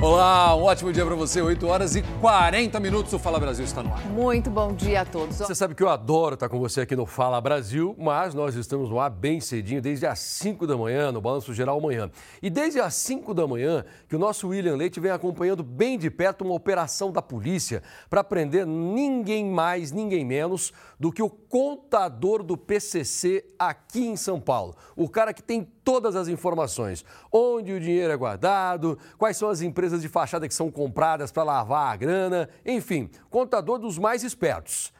Olá, 0.00 0.54
um 0.54 0.62
ótimo 0.62 0.92
dia 0.92 1.04
para 1.04 1.16
você. 1.16 1.42
8 1.42 1.66
horas 1.66 1.96
e 1.96 2.02
40 2.20 2.78
minutos. 2.78 3.12
O 3.12 3.18
Fala 3.18 3.40
Brasil 3.40 3.64
está 3.64 3.82
no 3.82 3.92
ar. 3.92 4.00
Muito 4.06 4.48
bom 4.48 4.72
dia 4.72 5.00
a 5.00 5.04
todos. 5.04 5.36
Você 5.38 5.56
sabe 5.56 5.74
que 5.74 5.82
eu 5.82 5.88
adoro 5.88 6.34
estar 6.34 6.48
com 6.48 6.60
você 6.60 6.82
aqui 6.82 6.94
no 6.94 7.04
Fala 7.04 7.40
Brasil, 7.40 7.96
mas 7.98 8.32
nós 8.32 8.54
estamos 8.54 8.90
no 8.90 9.00
ar 9.00 9.10
bem 9.10 9.40
cedinho, 9.40 9.82
desde 9.82 10.06
as 10.06 10.20
5 10.20 10.68
da 10.68 10.76
manhã, 10.76 11.10
no 11.10 11.20
Balanço 11.20 11.52
Geral 11.52 11.80
Manhã. 11.80 12.08
E 12.40 12.48
desde 12.48 12.78
as 12.78 12.94
5 12.94 13.34
da 13.34 13.44
manhã, 13.44 13.84
que 14.08 14.14
o 14.14 14.20
nosso 14.20 14.46
William 14.46 14.76
Leite 14.76 15.00
vem 15.00 15.10
acompanhando 15.10 15.64
bem 15.64 15.98
de 15.98 16.12
perto 16.12 16.44
uma 16.44 16.54
operação 16.54 17.10
da 17.10 17.20
polícia 17.20 17.82
para 18.08 18.22
prender 18.22 18.64
ninguém 18.64 19.46
mais, 19.46 19.90
ninguém 19.90 20.24
menos 20.24 20.72
do 21.00 21.10
que 21.10 21.24
o 21.24 21.28
contador 21.28 22.44
do 22.44 22.56
PCC 22.56 23.44
aqui 23.58 24.06
em 24.06 24.16
São 24.16 24.40
Paulo. 24.40 24.76
O 24.94 25.08
cara 25.08 25.34
que 25.34 25.42
tem 25.42 25.64
todas 25.88 26.14
as 26.14 26.28
informações: 26.28 27.02
onde 27.32 27.72
o 27.72 27.80
dinheiro 27.80 28.12
é 28.12 28.16
guardado, 28.16 28.98
quais 29.16 29.38
são 29.38 29.48
as 29.48 29.62
empresas 29.62 30.02
de 30.02 30.08
fachada 30.08 30.46
que 30.46 30.52
são 30.52 30.70
compradas 30.70 31.32
para 31.32 31.44
lavar 31.44 31.94
a 31.94 31.96
grana, 31.96 32.50
enfim, 32.66 33.08
contador 33.30 33.78
dos 33.78 33.96
mais 33.96 34.22
espertos. 34.22 34.92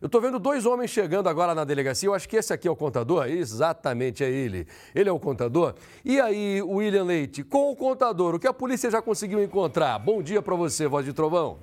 Eu 0.00 0.06
estou 0.06 0.20
vendo 0.20 0.38
dois 0.38 0.64
homens 0.64 0.92
chegando 0.92 1.28
agora 1.28 1.52
na 1.52 1.64
delegacia. 1.64 2.08
Eu 2.08 2.14
acho 2.14 2.28
que 2.28 2.36
esse 2.36 2.52
aqui 2.52 2.68
é 2.68 2.70
o 2.70 2.76
contador. 2.76 3.26
Exatamente, 3.26 4.22
é 4.22 4.30
ele. 4.30 4.68
Ele 4.94 5.08
é 5.08 5.12
o 5.12 5.18
contador. 5.18 5.74
E 6.04 6.20
aí, 6.20 6.62
William 6.62 7.02
Leite, 7.02 7.42
com 7.42 7.72
o 7.72 7.74
contador, 7.74 8.34
o 8.36 8.38
que 8.38 8.46
a 8.46 8.52
polícia 8.52 8.88
já 8.88 9.02
conseguiu 9.02 9.42
encontrar? 9.42 9.98
Bom 9.98 10.22
dia 10.22 10.40
para 10.40 10.54
você, 10.54 10.86
voz 10.86 11.04
de 11.04 11.12
trovão. 11.12 11.58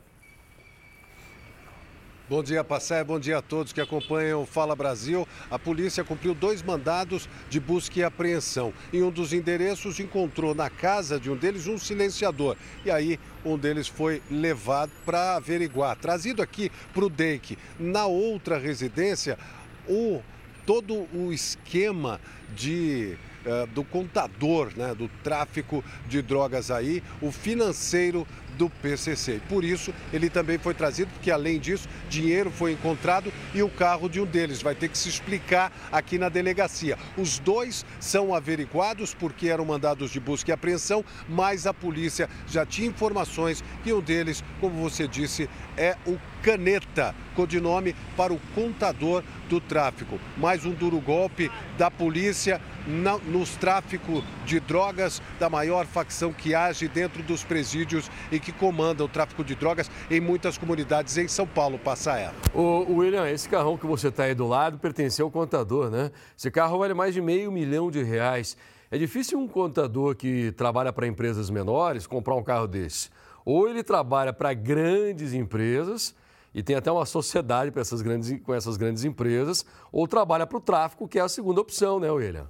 Bom 2.29 2.41
dia, 2.41 2.63
Passé. 2.63 3.03
Bom 3.03 3.19
dia 3.19 3.39
a 3.39 3.41
todos 3.41 3.73
que 3.73 3.81
acompanham 3.81 4.45
Fala 4.45 4.77
Brasil. 4.77 5.27
A 5.51 5.59
polícia 5.59 6.05
cumpriu 6.05 6.33
dois 6.33 6.61
mandados 6.61 7.27
de 7.49 7.59
busca 7.59 7.99
e 7.99 8.03
apreensão. 8.03 8.73
Em 8.93 9.03
um 9.03 9.11
dos 9.11 9.33
endereços, 9.33 9.99
encontrou 9.99 10.55
na 10.55 10.69
casa 10.69 11.19
de 11.19 11.29
um 11.29 11.35
deles 11.35 11.67
um 11.67 11.77
silenciador. 11.77 12.55
E 12.85 12.89
aí, 12.89 13.19
um 13.43 13.57
deles 13.57 13.89
foi 13.89 14.21
levado 14.31 14.89
para 15.05 15.35
averiguar, 15.35 15.97
trazido 15.97 16.41
aqui 16.41 16.71
para 16.93 17.03
o 17.03 17.09
DEIC. 17.09 17.57
Na 17.77 18.05
outra 18.05 18.57
residência, 18.57 19.37
o, 19.85 20.21
todo 20.65 21.05
o 21.13 21.33
esquema 21.33 22.21
de 22.55 23.17
uh, 23.45 23.67
do 23.67 23.83
contador 23.83 24.71
né, 24.77 24.95
do 24.95 25.09
tráfico 25.23 25.83
de 26.07 26.21
drogas 26.21 26.71
aí, 26.71 27.03
o 27.21 27.31
financeiro 27.31 28.25
do 28.57 28.69
PCC. 28.69 29.41
Por 29.49 29.63
isso, 29.63 29.93
ele 30.11 30.29
também 30.29 30.57
foi 30.57 30.73
trazido, 30.73 31.11
porque 31.11 31.31
além 31.31 31.59
disso, 31.59 31.87
dinheiro 32.09 32.51
foi 32.51 32.71
encontrado 32.71 33.31
e 33.53 33.61
o 33.61 33.69
carro 33.69 34.09
de 34.09 34.19
um 34.19 34.25
deles 34.25 34.61
vai 34.61 34.75
ter 34.75 34.89
que 34.89 34.97
se 34.97 35.09
explicar 35.09 35.71
aqui 35.91 36.17
na 36.17 36.29
delegacia. 36.29 36.97
Os 37.17 37.39
dois 37.39 37.85
são 37.99 38.33
averiguados 38.33 39.13
porque 39.13 39.47
eram 39.49 39.65
mandados 39.65 40.11
de 40.11 40.19
busca 40.19 40.51
e 40.51 40.53
apreensão, 40.53 41.03
mas 41.27 41.65
a 41.67 41.73
polícia 41.73 42.29
já 42.47 42.65
tinha 42.65 42.87
informações 42.87 43.63
que 43.83 43.93
um 43.93 44.01
deles, 44.01 44.43
como 44.59 44.81
você 44.81 45.07
disse, 45.07 45.49
é 45.77 45.95
o 46.05 46.17
Caneta, 46.41 47.15
codinome 47.33 47.95
para 48.15 48.33
o 48.33 48.39
contador 48.55 49.23
do 49.49 49.59
tráfico. 49.59 50.19
Mais 50.37 50.65
um 50.65 50.71
duro 50.71 50.99
golpe 50.99 51.51
da 51.77 51.91
polícia 51.91 52.61
na, 52.87 53.17
nos 53.17 53.55
tráficos 53.55 54.23
de 54.45 54.59
drogas 54.59 55.21
da 55.39 55.49
maior 55.49 55.85
facção 55.85 56.31
que 56.31 56.55
age 56.55 56.87
dentro 56.87 57.23
dos 57.23 57.43
presídios 57.43 58.09
e 58.31 58.39
que 58.39 58.51
comanda 58.51 59.03
o 59.03 59.07
tráfico 59.07 59.43
de 59.43 59.55
drogas 59.55 59.89
em 60.09 60.19
muitas 60.19 60.57
comunidades 60.57 61.17
em 61.17 61.27
São 61.27 61.47
Paulo, 61.47 61.77
Passaia. 61.77 62.31
Ô, 62.53 62.85
William, 62.89 63.29
esse 63.29 63.47
carrão 63.47 63.77
que 63.77 63.85
você 63.85 64.07
está 64.07 64.23
aí 64.23 64.35
do 64.35 64.47
lado 64.47 64.77
pertenceu 64.77 65.25
ao 65.25 65.31
contador, 65.31 65.89
né? 65.89 66.11
Esse 66.37 66.51
carro 66.51 66.77
vale 66.79 66.93
mais 66.93 67.13
de 67.13 67.21
meio 67.21 67.51
milhão 67.51 67.89
de 67.89 68.03
reais. 68.03 68.57
É 68.91 68.97
difícil 68.97 69.39
um 69.39 69.47
contador 69.47 70.15
que 70.15 70.51
trabalha 70.51 70.93
para 70.93 71.07
empresas 71.07 71.49
menores 71.49 72.05
comprar 72.05 72.35
um 72.35 72.43
carro 72.43 72.67
desse. 72.67 73.09
Ou 73.43 73.67
ele 73.67 73.83
trabalha 73.83 74.31
para 74.31 74.53
grandes 74.53 75.33
empresas 75.33 76.15
e 76.53 76.61
tem 76.61 76.75
até 76.75 76.91
uma 76.91 77.05
sociedade 77.05 77.71
essas 77.81 78.01
grandes, 78.01 78.39
com 78.41 78.53
essas 78.53 78.77
grandes 78.77 79.03
empresas, 79.03 79.65
ou 79.91 80.07
trabalha 80.07 80.45
para 80.45 80.57
o 80.57 80.61
tráfico, 80.61 81.07
que 81.07 81.19
é 81.19 81.21
a 81.21 81.29
segunda 81.29 81.61
opção, 81.61 81.99
né, 81.99 82.11
William? 82.11 82.47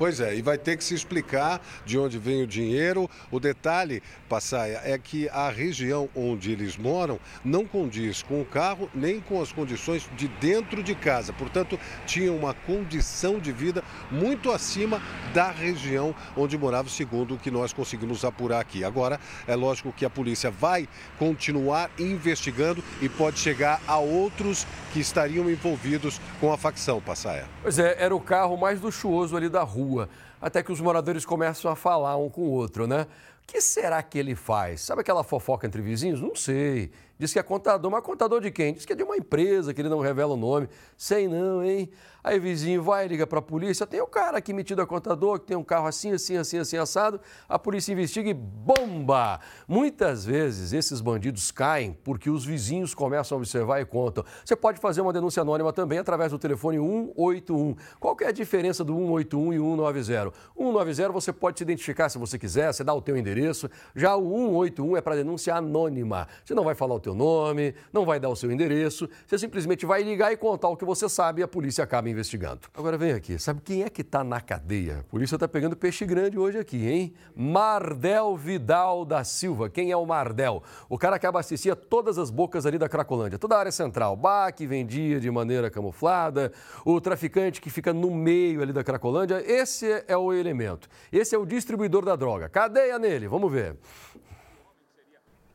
Pois 0.00 0.18
é, 0.18 0.34
e 0.34 0.40
vai 0.40 0.56
ter 0.56 0.78
que 0.78 0.84
se 0.84 0.94
explicar 0.94 1.60
de 1.84 1.98
onde 1.98 2.18
vem 2.18 2.42
o 2.42 2.46
dinheiro. 2.46 3.06
O 3.30 3.38
detalhe, 3.38 4.02
Passaia, 4.30 4.80
é 4.82 4.96
que 4.96 5.28
a 5.28 5.50
região 5.50 6.08
onde 6.16 6.50
eles 6.50 6.74
moram 6.78 7.20
não 7.44 7.66
condiz 7.66 8.22
com 8.22 8.40
o 8.40 8.44
carro 8.46 8.88
nem 8.94 9.20
com 9.20 9.42
as 9.42 9.52
condições 9.52 10.08
de 10.16 10.26
dentro 10.26 10.82
de 10.82 10.94
casa. 10.94 11.34
Portanto, 11.34 11.78
tinha 12.06 12.32
uma 12.32 12.54
condição 12.54 13.38
de 13.38 13.52
vida 13.52 13.84
muito 14.10 14.50
acima 14.50 15.02
da 15.34 15.50
região 15.50 16.14
onde 16.34 16.56
morava, 16.56 16.88
segundo 16.88 17.34
o 17.34 17.38
que 17.38 17.50
nós 17.50 17.74
conseguimos 17.74 18.24
apurar 18.24 18.60
aqui. 18.60 18.82
Agora, 18.82 19.20
é 19.46 19.54
lógico 19.54 19.92
que 19.92 20.06
a 20.06 20.10
polícia 20.10 20.50
vai 20.50 20.88
continuar 21.18 21.90
investigando 21.98 22.82
e 23.02 23.08
pode 23.10 23.38
chegar 23.38 23.82
a 23.86 23.98
outros 23.98 24.66
que 24.94 25.00
estariam 25.00 25.50
envolvidos 25.50 26.18
com 26.40 26.50
a 26.50 26.56
facção, 26.56 27.02
Passaia. 27.02 27.46
Pois 27.60 27.78
é, 27.78 28.02
era 28.02 28.16
o 28.16 28.20
carro 28.20 28.56
mais 28.56 28.80
luxuoso 28.80 29.36
ali 29.36 29.50
da 29.50 29.62
rua 29.62 29.89
rua, 29.90 30.08
até 30.40 30.62
que 30.62 30.72
os 30.72 30.80
moradores 30.80 31.24
começam 31.24 31.70
a 31.70 31.76
falar 31.76 32.16
um 32.16 32.28
com 32.28 32.42
o 32.42 32.50
outro, 32.50 32.86
né? 32.86 33.06
O 33.42 33.46
que 33.46 33.60
será 33.60 34.02
que 34.02 34.18
ele 34.18 34.34
faz? 34.36 34.82
Sabe 34.82 35.00
aquela 35.00 35.24
fofoca 35.24 35.66
entre 35.66 35.82
vizinhos? 35.82 36.20
Não 36.20 36.36
sei. 36.36 36.90
Diz 37.20 37.34
que 37.34 37.38
é 37.38 37.42
contador, 37.42 37.90
mas 37.90 38.02
contador 38.02 38.40
de 38.40 38.50
quem? 38.50 38.72
Diz 38.72 38.86
que 38.86 38.94
é 38.94 38.96
de 38.96 39.02
uma 39.02 39.14
empresa 39.14 39.74
que 39.74 39.82
ele 39.82 39.90
não 39.90 40.00
revela 40.00 40.32
o 40.32 40.38
nome. 40.38 40.70
Sei 40.96 41.28
não, 41.28 41.62
hein? 41.62 41.90
Aí 42.24 42.38
vizinho 42.38 42.82
vai, 42.82 43.06
liga 43.06 43.26
para 43.26 43.38
a 43.38 43.42
polícia, 43.42 43.86
tem 43.86 44.00
o 44.00 44.06
cara 44.06 44.38
aqui 44.38 44.52
metido 44.52 44.80
a 44.80 44.86
contador, 44.86 45.38
que 45.38 45.46
tem 45.46 45.56
um 45.56 45.64
carro 45.64 45.86
assim, 45.86 46.12
assim, 46.12 46.36
assim, 46.36 46.58
assim, 46.58 46.78
assado. 46.78 47.20
A 47.46 47.58
polícia 47.58 47.92
investiga 47.92 48.30
e 48.30 48.34
bomba! 48.34 49.38
Muitas 49.68 50.24
vezes 50.24 50.72
esses 50.72 51.02
bandidos 51.02 51.50
caem 51.50 51.92
porque 52.04 52.30
os 52.30 52.42
vizinhos 52.44 52.94
começam 52.94 53.36
a 53.36 53.38
observar 53.38 53.80
e 53.80 53.84
contam. 53.84 54.24
Você 54.42 54.56
pode 54.56 54.80
fazer 54.80 55.02
uma 55.02 55.12
denúncia 55.12 55.42
anônima 55.42 55.74
também 55.74 55.98
através 55.98 56.32
do 56.32 56.38
telefone 56.38 56.78
181. 56.78 57.76
Qual 57.98 58.16
que 58.16 58.24
é 58.24 58.28
a 58.28 58.32
diferença 58.32 58.82
do 58.82 58.94
181 58.94 59.52
e 59.52 59.56
190? 59.56 60.32
190 60.56 61.12
você 61.12 61.32
pode 61.32 61.58
se 61.58 61.64
identificar 61.64 62.08
se 62.08 62.16
você 62.16 62.38
quiser, 62.38 62.72
você 62.72 62.82
dá 62.82 62.94
o 62.94 63.02
teu 63.02 63.16
endereço. 63.16 63.68
Já 63.94 64.16
o 64.16 64.22
181 64.22 64.96
é 64.96 65.00
para 65.02 65.16
denúncia 65.16 65.54
anônima. 65.54 66.26
Você 66.44 66.54
não 66.54 66.64
vai 66.64 66.74
falar 66.74 66.94
o 66.94 67.00
teu 67.00 67.09
nome, 67.14 67.74
não 67.92 68.04
vai 68.04 68.18
dar 68.20 68.28
o 68.28 68.36
seu 68.36 68.50
endereço, 68.50 69.08
você 69.26 69.38
simplesmente 69.38 69.86
vai 69.86 70.02
ligar 70.02 70.32
e 70.32 70.36
contar 70.36 70.68
o 70.68 70.76
que 70.76 70.84
você 70.84 71.08
sabe 71.08 71.40
e 71.40 71.44
a 71.44 71.48
polícia 71.48 71.84
acaba 71.84 72.08
investigando. 72.08 72.60
Agora 72.74 72.96
vem 72.96 73.12
aqui, 73.12 73.38
sabe 73.38 73.60
quem 73.62 73.82
é 73.82 73.90
que 73.90 74.02
está 74.02 74.24
na 74.24 74.40
cadeia? 74.40 75.00
A 75.00 75.02
polícia 75.04 75.36
está 75.36 75.48
pegando 75.48 75.76
peixe 75.76 76.04
grande 76.04 76.38
hoje 76.38 76.58
aqui, 76.58 76.88
hein? 76.88 77.14
Mardel 77.34 78.36
Vidal 78.36 79.04
da 79.04 79.24
Silva. 79.24 79.68
Quem 79.68 79.90
é 79.90 79.96
o 79.96 80.04
Mardel? 80.04 80.62
O 80.88 80.98
cara 80.98 81.18
que 81.18 81.26
abastecia 81.26 81.76
todas 81.76 82.18
as 82.18 82.30
bocas 82.30 82.66
ali 82.66 82.78
da 82.78 82.88
Cracolândia, 82.88 83.38
toda 83.38 83.56
a 83.56 83.58
área 83.58 83.72
central. 83.72 84.16
Bar 84.16 84.52
que 84.52 84.66
vendia 84.66 85.20
de 85.20 85.30
maneira 85.30 85.70
camuflada, 85.70 86.52
o 86.84 87.00
traficante 87.00 87.60
que 87.60 87.70
fica 87.70 87.92
no 87.92 88.10
meio 88.10 88.62
ali 88.62 88.72
da 88.72 88.84
Cracolândia. 88.84 89.42
Esse 89.46 90.04
é 90.06 90.16
o 90.16 90.32
elemento. 90.32 90.88
Esse 91.12 91.34
é 91.34 91.38
o 91.38 91.46
distribuidor 91.46 92.04
da 92.04 92.16
droga. 92.16 92.48
Cadeia 92.48 92.98
nele, 92.98 93.28
vamos 93.28 93.50
ver. 93.50 93.76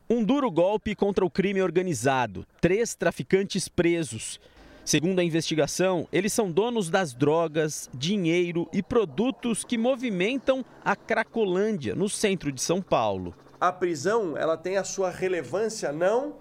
Um 0.08 0.22
duro 0.22 0.48
golpe 0.52 0.94
contra 0.94 1.24
o 1.24 1.30
crime 1.30 1.60
organizado. 1.60 2.46
Três 2.60 2.94
traficantes 2.94 3.68
presos. 3.68 4.38
Segundo 4.84 5.18
a 5.18 5.24
investigação, 5.24 6.06
eles 6.12 6.32
são 6.32 6.48
donos 6.48 6.88
das 6.88 7.12
drogas, 7.12 7.90
dinheiro 7.92 8.68
e 8.72 8.84
produtos 8.84 9.64
que 9.64 9.76
movimentam 9.76 10.64
a 10.84 10.94
Cracolândia, 10.94 11.96
no 11.96 12.08
centro 12.08 12.52
de 12.52 12.62
São 12.62 12.80
Paulo. 12.80 13.34
A 13.60 13.72
prisão 13.72 14.36
ela 14.36 14.56
tem 14.56 14.76
a 14.76 14.84
sua 14.84 15.10
relevância 15.10 15.90
não 15.90 16.36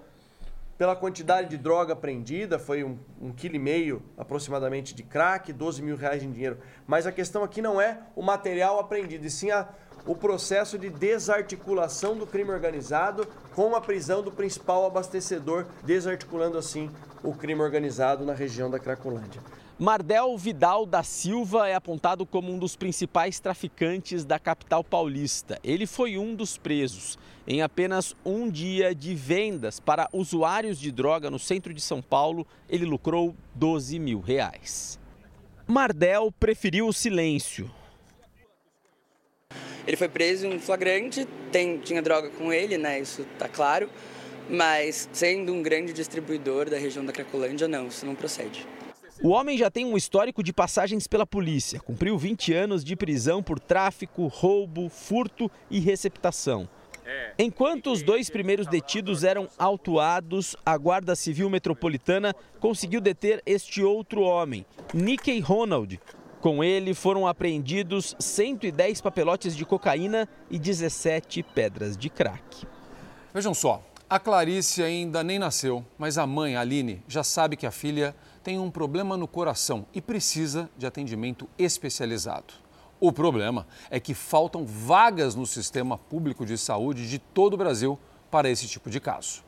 pela 0.78 0.96
quantidade 0.96 1.50
de 1.50 1.58
droga 1.58 1.94
apreendida, 1.94 2.60
foi 2.60 2.84
um, 2.84 3.00
um 3.20 3.32
quilo 3.32 3.56
e 3.56 3.60
meio 3.60 4.04
aproximadamente 4.18 4.94
de 4.94 5.04
crack, 5.04 5.52
12 5.54 5.82
mil 5.82 5.96
reais 5.96 6.22
em 6.22 6.30
dinheiro. 6.30 6.60
Mas 6.86 7.08
a 7.08 7.12
questão 7.12 7.44
aqui 7.44 7.62
não 7.62 7.80
é 7.80 8.00
o 8.16 8.22
material 8.22 8.78
apreendido, 8.80 9.26
e 9.26 9.30
sim 9.32 9.52
a, 9.52 9.70
o 10.06 10.16
processo 10.16 10.78
de 10.78 10.90
desarticulação 10.90 12.16
do 12.18 12.28
crime 12.28 12.52
organizado 12.52 13.28
com 13.54 13.76
a 13.76 13.82
prisão 13.82 14.22
do 14.22 14.32
principal 14.32 14.86
abastecedor, 14.86 15.66
desarticulando 15.84 16.58
assim 16.58 16.92
o 17.24 17.34
crime 17.34 17.62
organizado 17.62 18.24
na 18.24 18.34
região 18.34 18.70
da 18.70 18.80
Cracolândia. 18.80 19.42
Mardel 19.78 20.38
Vidal 20.38 20.86
da 20.86 21.04
Silva 21.04 21.68
é 21.68 21.76
apontado 21.76 22.26
como 22.26 22.50
um 22.50 22.58
dos 22.58 22.78
principais 22.78 23.42
traficantes 23.42 24.24
da 24.24 24.40
capital 24.40 24.84
paulista. 24.84 25.60
Ele 25.62 25.86
foi 25.86 26.18
um 26.18 26.34
dos 26.34 26.58
presos. 26.58 27.20
Em 27.46 27.62
apenas 27.62 28.16
um 28.26 28.50
dia 28.50 28.96
de 28.96 29.14
vendas 29.14 29.80
para 29.80 30.08
usuários 30.14 30.80
de 30.80 30.92
droga 30.92 31.30
no 31.30 31.38
centro 31.38 31.74
de 31.74 31.82
São 31.82 32.02
Paulo, 32.02 32.48
ele 32.70 32.86
lucrou 32.86 33.36
12 33.54 34.00
mil 34.00 34.22
reais. 34.22 34.98
Mardel 35.68 36.32
preferiu 36.32 36.88
o 36.88 36.94
silêncio. 36.94 37.70
Ele 39.88 39.96
foi 39.96 40.10
preso 40.10 40.48
em 40.48 40.60
flagrante, 40.60 41.28
tem, 41.52 41.78
tinha 41.78 42.02
droga 42.02 42.30
com 42.30 42.52
ele, 42.52 42.78
né? 42.78 43.00
Isso 43.00 43.26
tá 43.38 43.48
claro. 43.48 43.90
Mas 44.50 45.10
sendo 45.14 45.54
um 45.54 45.62
grande 45.62 45.94
distribuidor 45.94 46.70
da 46.70 46.78
região 46.78 47.06
da 47.06 47.12
Cracolândia, 47.12 47.68
não, 47.68 47.88
isso 47.88 48.06
não 48.06 48.16
procede. 48.16 48.66
O 49.22 49.30
homem 49.30 49.58
já 49.58 49.72
tem 49.72 49.86
um 49.86 49.96
histórico 49.96 50.44
de 50.44 50.52
passagens 50.52 51.08
pela 51.08 51.26
polícia. 51.26 51.80
Cumpriu 51.80 52.18
20 52.18 52.54
anos 52.54 52.84
de 52.84 52.96
prisão 52.96 53.42
por 53.42 53.60
tráfico, 53.60 54.28
roubo, 54.28 54.90
furto 54.90 55.50
e 55.70 55.80
receptação. 55.80 56.68
Enquanto 57.38 57.92
os 57.92 58.02
dois 58.02 58.32
primeiros 58.32 58.66
detidos 58.66 59.24
eram 59.24 59.48
autuados, 59.60 60.56
a 60.66 60.76
Guarda 60.76 61.16
Civil 61.16 61.50
Metropolitana 61.50 62.34
conseguiu 62.60 63.00
deter 63.00 63.44
este 63.46 63.84
outro 63.84 64.22
homem, 64.22 64.66
Nikkei 64.92 65.40
Ronald. 65.40 66.00
Com 66.46 66.64
ele 66.64 66.94
foram 66.94 67.26
apreendidos 67.26 68.16
110 68.20 69.02
papelotes 69.02 69.56
de 69.56 69.66
cocaína 69.66 70.30
e 70.48 70.60
17 70.60 71.42
pedras 71.42 71.98
de 71.98 72.08
crack. 72.08 72.68
Vejam 73.34 73.52
só, 73.52 73.82
a 74.08 74.20
Clarice 74.20 74.84
ainda 74.84 75.24
nem 75.24 75.40
nasceu, 75.40 75.84
mas 75.98 76.20
a 76.20 76.28
mãe, 76.28 76.56
Aline, 76.56 77.02
já 77.08 77.24
sabe 77.24 77.58
que 77.58 77.66
a 77.66 77.72
filha 77.72 78.16
tem 78.44 78.60
um 78.60 78.70
problema 78.70 79.18
no 79.18 79.28
coração 79.28 79.88
e 79.92 80.00
precisa 80.00 80.70
de 80.78 80.86
atendimento 80.86 81.50
especializado. 81.58 82.54
O 83.00 83.12
problema 83.12 83.66
é 83.90 84.00
que 84.00 84.14
faltam 84.14 84.68
vagas 84.68 85.34
no 85.34 85.48
sistema 85.48 85.98
público 85.98 86.46
de 86.46 86.60
saúde 86.60 87.10
de 87.10 87.18
todo 87.18 87.56
o 87.56 87.58
Brasil 87.58 87.98
para 88.30 88.52
esse 88.52 88.68
tipo 88.68 88.88
de 88.88 89.00
caso. 89.00 89.45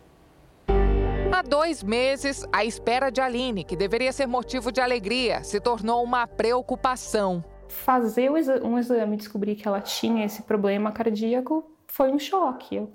Há 1.37 1.43
dois 1.43 1.83
meses, 1.83 2.43
a 2.51 2.65
espera 2.65 3.11
de 3.11 3.21
Aline, 3.21 3.63
que 3.63 3.75
deveria 3.75 4.11
ser 4.11 4.25
motivo 4.25 4.71
de 4.71 4.81
alegria, 4.81 5.43
se 5.43 5.59
tornou 5.59 6.03
uma 6.03 6.25
preocupação. 6.25 7.45
Fazer 7.69 8.31
um 8.63 8.79
exame 8.79 9.13
e 9.13 9.17
descobrir 9.17 9.53
que 9.53 9.67
ela 9.67 9.79
tinha 9.79 10.25
esse 10.25 10.41
problema 10.41 10.91
cardíaco 10.91 11.63
foi 11.85 12.11
um 12.11 12.17
choque. 12.17 12.87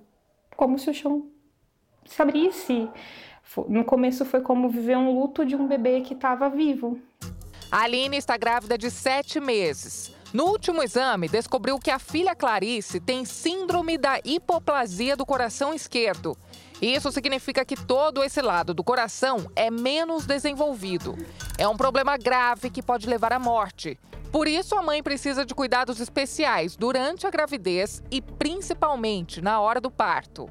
Como 0.57 0.77
se 0.77 0.91
o 0.91 0.93
chão 0.93 1.29
se 2.05 2.21
abrisse. 2.21 2.91
No 3.69 3.85
começo 3.85 4.25
foi 4.25 4.41
como 4.41 4.69
viver 4.69 4.97
um 4.97 5.21
luto 5.21 5.47
de 5.47 5.55
um 5.55 5.69
bebê 5.69 6.01
que 6.01 6.15
estava 6.15 6.51
vivo. 6.51 6.99
A 7.71 7.83
Aline 7.83 8.17
está 8.17 8.37
grávida 8.37 8.77
de 8.77 8.91
sete 8.91 9.39
meses. 9.39 10.17
No 10.35 10.47
último 10.47 10.83
exame, 10.83 11.29
descobriu 11.29 11.79
que 11.79 11.93
a 11.93 11.99
filha 12.01 12.35
Clarice 12.35 12.99
tem 12.99 13.25
síndrome 13.25 13.97
da 13.97 14.19
hipoplasia 14.25 15.17
do 15.17 15.25
coração 15.25 15.73
esquerdo. 15.73 16.37
Isso 16.83 17.13
significa 17.13 17.65
que 17.65 17.77
todo 17.77 18.25
esse 18.25 18.43
lado 18.43 18.75
do 18.75 18.83
coração 18.83 19.49
é 19.55 19.71
menos 19.71 20.27
desenvolvido. 20.27 21.17
É 21.57 21.69
um 21.69 21.77
problema 21.77 22.17
grave 22.17 22.71
que 22.71 22.83
pode 22.83 23.09
levar 23.09 23.33
à 23.33 23.39
morte. 23.39 23.97
Por 24.33 24.49
isso, 24.49 24.75
a 24.75 24.83
mãe 24.83 25.01
precisa 25.01 25.47
de 25.47 25.55
cuidados 25.55 26.01
especiais 26.01 26.75
durante 26.75 27.25
a 27.25 27.31
gravidez 27.31 28.03
e 28.11 28.21
principalmente 28.21 29.41
na 29.41 29.61
hora 29.61 29.81
do 29.81 29.93
parto. 29.93 30.51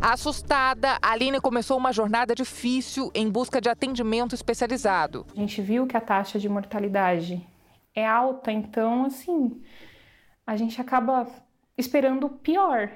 Assustada, 0.00 0.96
Aline 1.02 1.38
começou 1.38 1.76
uma 1.76 1.92
jornada 1.92 2.34
difícil 2.34 3.10
em 3.14 3.28
busca 3.28 3.60
de 3.60 3.68
atendimento 3.68 4.34
especializado. 4.34 5.26
A 5.36 5.38
gente 5.38 5.60
viu 5.60 5.86
que 5.86 5.98
a 5.98 6.00
taxa 6.00 6.38
de 6.38 6.48
mortalidade 6.48 7.46
é 7.94 8.06
alta, 8.06 8.50
então, 8.50 9.04
assim, 9.04 9.62
a 10.46 10.56
gente 10.56 10.80
acaba 10.80 11.26
esperando 11.76 12.26
o 12.26 12.30
pior. 12.30 12.90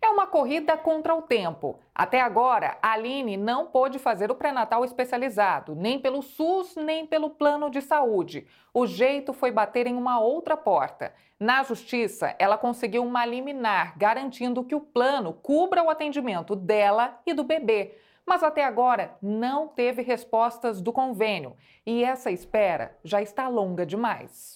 É 0.00 0.08
uma 0.08 0.26
corrida 0.28 0.76
contra 0.76 1.14
o 1.14 1.22
tempo. 1.22 1.80
Até 1.92 2.20
agora, 2.20 2.78
a 2.80 2.92
Aline 2.92 3.36
não 3.36 3.66
pôde 3.66 3.98
fazer 3.98 4.30
o 4.30 4.34
pré-natal 4.34 4.84
especializado, 4.84 5.74
nem 5.74 5.98
pelo 5.98 6.22
SUS, 6.22 6.76
nem 6.76 7.04
pelo 7.04 7.30
plano 7.30 7.68
de 7.68 7.82
saúde. 7.82 8.46
O 8.72 8.86
jeito 8.86 9.32
foi 9.32 9.50
bater 9.50 9.88
em 9.88 9.96
uma 9.96 10.20
outra 10.20 10.56
porta. 10.56 11.12
Na 11.38 11.64
justiça, 11.64 12.34
ela 12.38 12.56
conseguiu 12.56 13.04
uma 13.04 13.26
liminar, 13.26 13.98
garantindo 13.98 14.64
que 14.64 14.74
o 14.74 14.80
plano 14.80 15.32
cubra 15.32 15.82
o 15.82 15.90
atendimento 15.90 16.54
dela 16.54 17.20
e 17.26 17.32
do 17.32 17.42
bebê. 17.42 17.96
Mas 18.24 18.42
até 18.42 18.64
agora 18.64 19.16
não 19.20 19.66
teve 19.66 20.02
respostas 20.02 20.80
do 20.80 20.92
convênio 20.92 21.56
e 21.84 22.04
essa 22.04 22.30
espera 22.30 22.96
já 23.02 23.20
está 23.20 23.48
longa 23.48 23.86
demais. 23.86 24.54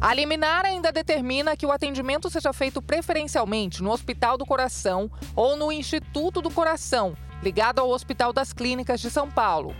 A 0.00 0.14
liminar 0.14 0.64
ainda 0.64 0.92
determina 0.92 1.56
que 1.56 1.66
o 1.66 1.72
atendimento 1.72 2.30
seja 2.30 2.52
feito 2.52 2.80
preferencialmente 2.80 3.82
no 3.82 3.90
Hospital 3.90 4.38
do 4.38 4.46
Coração 4.46 5.10
ou 5.34 5.56
no 5.56 5.72
Instituto 5.72 6.40
do 6.40 6.52
Coração, 6.52 7.16
ligado 7.42 7.80
ao 7.80 7.90
Hospital 7.90 8.32
das 8.32 8.52
Clínicas 8.52 9.00
de 9.00 9.10
São 9.10 9.28
Paulo. 9.28 9.74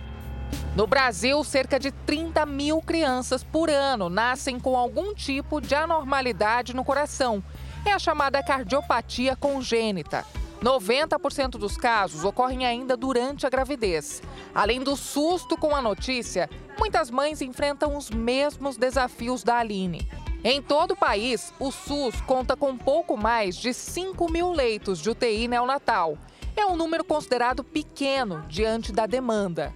No 0.74 0.88
Brasil, 0.88 1.44
cerca 1.44 1.78
de 1.78 1.92
30 1.92 2.44
mil 2.46 2.82
crianças 2.82 3.44
por 3.44 3.70
ano 3.70 4.08
nascem 4.08 4.58
com 4.58 4.76
algum 4.76 5.14
tipo 5.14 5.60
de 5.60 5.76
anormalidade 5.76 6.74
no 6.74 6.84
coração. 6.84 7.42
É 7.86 7.92
a 7.92 7.98
chamada 7.98 8.42
cardiopatia 8.42 9.36
congênita. 9.36 10.24
90% 10.62 11.50
dos 11.50 11.76
casos 11.76 12.24
ocorrem 12.24 12.66
ainda 12.66 12.96
durante 12.96 13.46
a 13.46 13.50
gravidez. 13.50 14.22
Além 14.54 14.80
do 14.80 14.96
susto 14.96 15.56
com 15.56 15.74
a 15.74 15.80
notícia, 15.80 16.50
muitas 16.78 17.10
mães 17.10 17.40
enfrentam 17.40 17.96
os 17.96 18.10
mesmos 18.10 18.76
desafios 18.76 19.42
da 19.42 19.58
Aline. 19.58 20.08
Em 20.42 20.62
todo 20.62 20.92
o 20.92 20.96
país, 20.96 21.52
o 21.58 21.70
SUS 21.70 22.20
conta 22.20 22.56
com 22.56 22.76
pouco 22.76 23.16
mais 23.16 23.56
de 23.56 23.74
5 23.74 24.30
mil 24.30 24.52
leitos 24.52 25.00
de 25.00 25.10
UTI 25.10 25.48
neonatal. 25.48 26.16
É 26.56 26.64
um 26.66 26.76
número 26.76 27.04
considerado 27.04 27.64
pequeno 27.64 28.44
diante 28.48 28.92
da 28.92 29.06
demanda. 29.06 29.74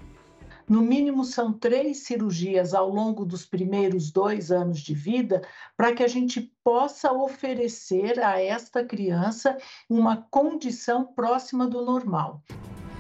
No 0.73 0.81
mínimo, 0.81 1.23
são 1.23 1.53
três 1.53 1.99
cirurgias 1.99 2.73
ao 2.73 2.89
longo 2.89 3.27
dos 3.27 3.45
primeiros 3.45 4.11
dois 4.11 4.51
anos 4.51 4.81
de 4.81 4.95
vida 4.95 5.43
para 5.77 5.93
que 5.93 6.03
a 6.03 6.09
gente 6.09 6.51
possa 6.65 7.13
oferecer 7.13 8.19
a 8.19 8.41
esta 8.41 8.83
criança 8.83 9.59
uma 9.87 10.27
condição 10.31 11.05
próxima 11.05 11.67
do 11.67 11.85
normal. 11.85 12.43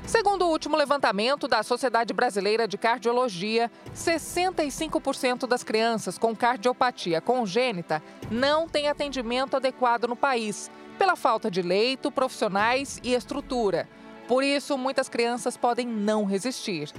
Segundo 0.06 0.44
o 0.44 0.50
último 0.50 0.76
levantamento 0.76 1.48
da 1.48 1.62
Sociedade 1.62 2.12
Brasileira 2.12 2.69
de 2.69 2.76
Cardiologia, 2.76 3.70
65% 3.96 5.46
das 5.46 5.64
crianças 5.64 6.19
com 6.19 6.36
cardiopatia 6.36 7.22
congênita 7.22 8.02
não 8.30 8.69
têm 8.69 8.86
atendimento 8.86 9.56
adequado 9.56 10.06
no 10.06 10.14
país, 10.14 10.70
pela 10.98 11.16
falta 11.16 11.50
de 11.50 11.62
leito, 11.62 12.12
profissionais 12.12 13.00
e 13.02 13.14
estrutura. 13.14 13.88
Por 14.28 14.44
isso, 14.44 14.76
muitas 14.76 15.08
crianças 15.08 15.56
podem 15.56 15.86
não 15.86 16.26
resistir. 16.26 16.92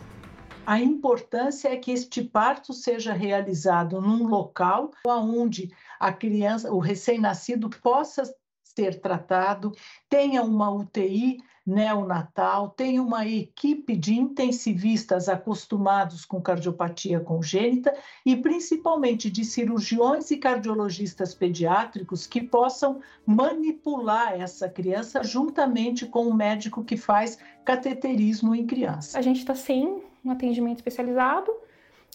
A 0.66 0.80
importância 0.80 1.68
é 1.68 1.76
que 1.76 1.92
este 1.92 2.24
parto 2.24 2.72
seja 2.72 3.12
realizado 3.12 4.00
num 4.00 4.26
local 4.26 4.92
onde 5.06 5.70
a 6.00 6.14
criança, 6.14 6.72
o 6.72 6.80
recém-nascido, 6.80 7.70
possa 7.70 8.24
ser 8.64 9.02
tratado, 9.02 9.74
tenha 10.10 10.42
uma 10.42 10.72
UTI 10.72 11.38
neonatal, 11.66 12.70
tenha 12.70 13.02
uma 13.02 13.26
equipe 13.26 13.96
de 13.96 14.14
intensivistas 14.14 15.30
acostumados 15.30 16.26
com 16.26 16.42
cardiopatia 16.42 17.22
congênita 17.22 17.94
e 18.26 18.36
principalmente 18.36 19.30
de 19.30 19.46
cirurgiões 19.46 20.30
e 20.30 20.38
cardiologistas 20.38 21.34
pediátricos 21.34 22.28
que 22.28 22.42
possam 22.42 23.00
manipular 23.26 24.34
essa 24.34 24.68
criança 24.68 25.24
juntamente 25.24 26.06
com 26.06 26.28
o 26.28 26.34
médico 26.34 26.84
que 26.84 26.98
faz 26.98 27.40
cateterismo 27.64 28.54
em 28.54 28.68
criança. 28.68 29.18
A 29.18 29.22
gente 29.22 29.40
está 29.40 29.56
sem 29.56 30.04
um 30.24 30.32
atendimento 30.32 30.78
especializado, 30.78 31.54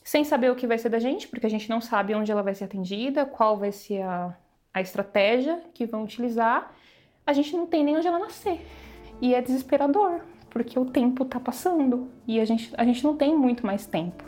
sem 0.05 0.25
saber 0.25 0.51
o 0.51 0.57
que 0.57 0.67
vai 0.67 0.79
ser 0.79 0.91
da 0.91 0.99
gente, 0.99 1.27
porque 1.27 1.47
a 1.47 1.51
gente 1.51 1.69
não 1.71 1.81
sabe 1.81 2.15
onde 2.15 2.31
ela 2.31 2.43
vai 2.43 2.55
ser 2.55 2.65
atendida, 2.65 3.25
qual 3.25 3.57
vai 3.57 3.73
ser 3.73 4.03
a, 4.03 4.37
a 4.75 4.81
estratégia 4.81 5.63
que 5.73 5.87
vão 5.87 6.05
utilizar. 6.05 6.75
A 7.27 7.33
gente 7.33 7.55
não 7.57 7.67
tem 7.67 7.83
nem 7.83 7.97
onde 7.97 8.07
ela 8.07 8.19
nascer. 8.19 8.61
E 9.21 9.35
é 9.35 9.43
desesperador, 9.43 10.21
porque 10.51 10.79
o 10.79 10.85
tempo 10.85 11.25
está 11.25 11.41
passando 11.41 12.09
e 12.27 12.39
a 12.41 12.45
gente, 12.45 12.71
a 12.77 12.85
gente 12.85 13.03
não 13.03 13.17
tem 13.17 13.37
muito 13.37 13.67
mais 13.67 13.87
tempo. 13.87 14.25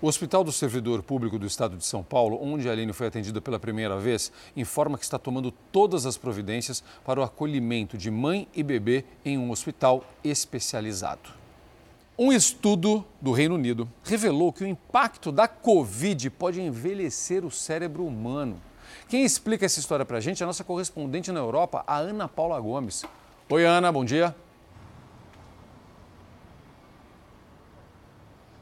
O 0.00 0.06
Hospital 0.06 0.44
do 0.44 0.52
Servidor 0.52 1.02
Público 1.02 1.40
do 1.40 1.46
Estado 1.46 1.76
de 1.76 1.84
São 1.84 2.04
Paulo, 2.04 2.38
onde 2.40 2.68
a 2.68 2.72
Aline 2.72 2.92
foi 2.92 3.08
atendida 3.08 3.40
pela 3.40 3.58
primeira 3.58 3.98
vez, 3.98 4.30
informa 4.56 4.96
que 4.96 5.02
está 5.02 5.18
tomando 5.18 5.50
todas 5.72 6.06
as 6.06 6.16
providências 6.16 6.84
para 7.04 7.18
o 7.18 7.22
acolhimento 7.24 7.98
de 7.98 8.08
mãe 8.08 8.46
e 8.54 8.62
bebê 8.62 9.04
em 9.24 9.36
um 9.36 9.50
hospital 9.50 10.04
especializado. 10.22 11.30
Um 12.16 12.32
estudo 12.32 13.04
do 13.20 13.32
Reino 13.32 13.56
Unido 13.56 13.88
revelou 14.04 14.52
que 14.52 14.62
o 14.62 14.66
impacto 14.66 15.32
da 15.32 15.48
Covid 15.48 16.30
pode 16.30 16.60
envelhecer 16.60 17.44
o 17.44 17.50
cérebro 17.50 18.04
humano. 18.04 18.60
Quem 19.08 19.24
explica 19.24 19.66
essa 19.66 19.80
história 19.80 20.04
para 20.04 20.18
a 20.18 20.20
gente 20.20 20.42
é 20.42 20.44
a 20.44 20.46
nossa 20.46 20.64
correspondente 20.64 21.30
na 21.30 21.40
Europa, 21.40 21.84
a 21.86 21.98
Ana 21.98 22.26
Paula 22.26 22.58
Gomes. 22.60 23.04
Oi, 23.50 23.64
Ana, 23.64 23.92
bom 23.92 24.04
dia. 24.04 24.34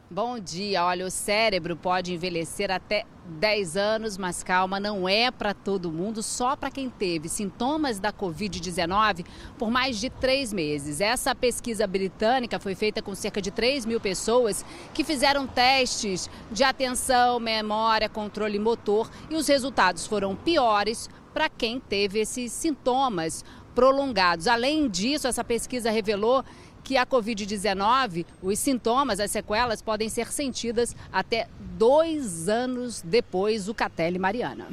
Bom 0.09 0.39
dia. 0.39 0.85
Olha, 0.85 1.05
o 1.05 1.11
cérebro 1.11 1.75
pode 1.75 2.15
envelhecer 2.15 2.71
até 2.71 3.05
10 3.25 3.77
anos, 3.77 4.17
mas 4.17 4.41
calma, 4.41 4.79
não 4.79 5.09
é 5.09 5.33
para 5.33 5.53
todo 5.53 5.91
mundo, 5.91 6.23
só 6.23 6.55
para 6.55 6.71
quem 6.71 6.89
teve 6.89 7.29
sintomas 7.29 7.99
da 7.99 8.13
Covid-19 8.13 9.27
por 9.59 9.69
mais 9.69 9.99
de 9.99 10.09
três 10.09 10.53
meses. 10.53 11.01
Essa 11.01 11.35
pesquisa 11.35 11.89
britânica 11.89 12.61
foi 12.61 12.77
feita 12.77 13.03
com 13.03 13.17
cerca 13.17 13.43
de 13.43 13.51
3 13.51 13.85
mil 13.85 14.01
pessoas 14.01 14.65
que 14.95 15.03
fizeram 15.03 15.45
testes 15.45 16.31
de 16.53 16.63
atenção, 16.63 17.41
memória, 17.41 18.09
controle 18.09 18.61
motor 18.61 19.11
e 19.29 19.35
os 19.35 19.49
resultados 19.49 20.07
foram 20.07 20.37
piores 20.37 21.11
para 21.35 21.49
quem 21.49 21.81
teve 21.81 22.21
esses 22.21 22.53
sintomas 22.53 23.45
prolongados. 23.77 24.49
Além 24.49 24.89
disso, 24.89 25.29
essa 25.29 25.45
pesquisa 25.45 25.91
revelou 25.91 26.43
que 26.87 26.97
a 26.97 27.05
Covid-19, 27.05 28.25
os 28.41 28.61
sintomas, 28.61 29.19
as 29.19 29.33
sequelas 29.33 29.83
podem 29.83 30.09
ser 30.09 30.31
sentidas 30.31 30.95
até 31.13 31.49
dois 31.59 32.49
anos 32.49 33.03
depois, 33.03 33.69
o 33.69 33.75
Catelli 33.75 34.21
Mariana. 34.21 34.69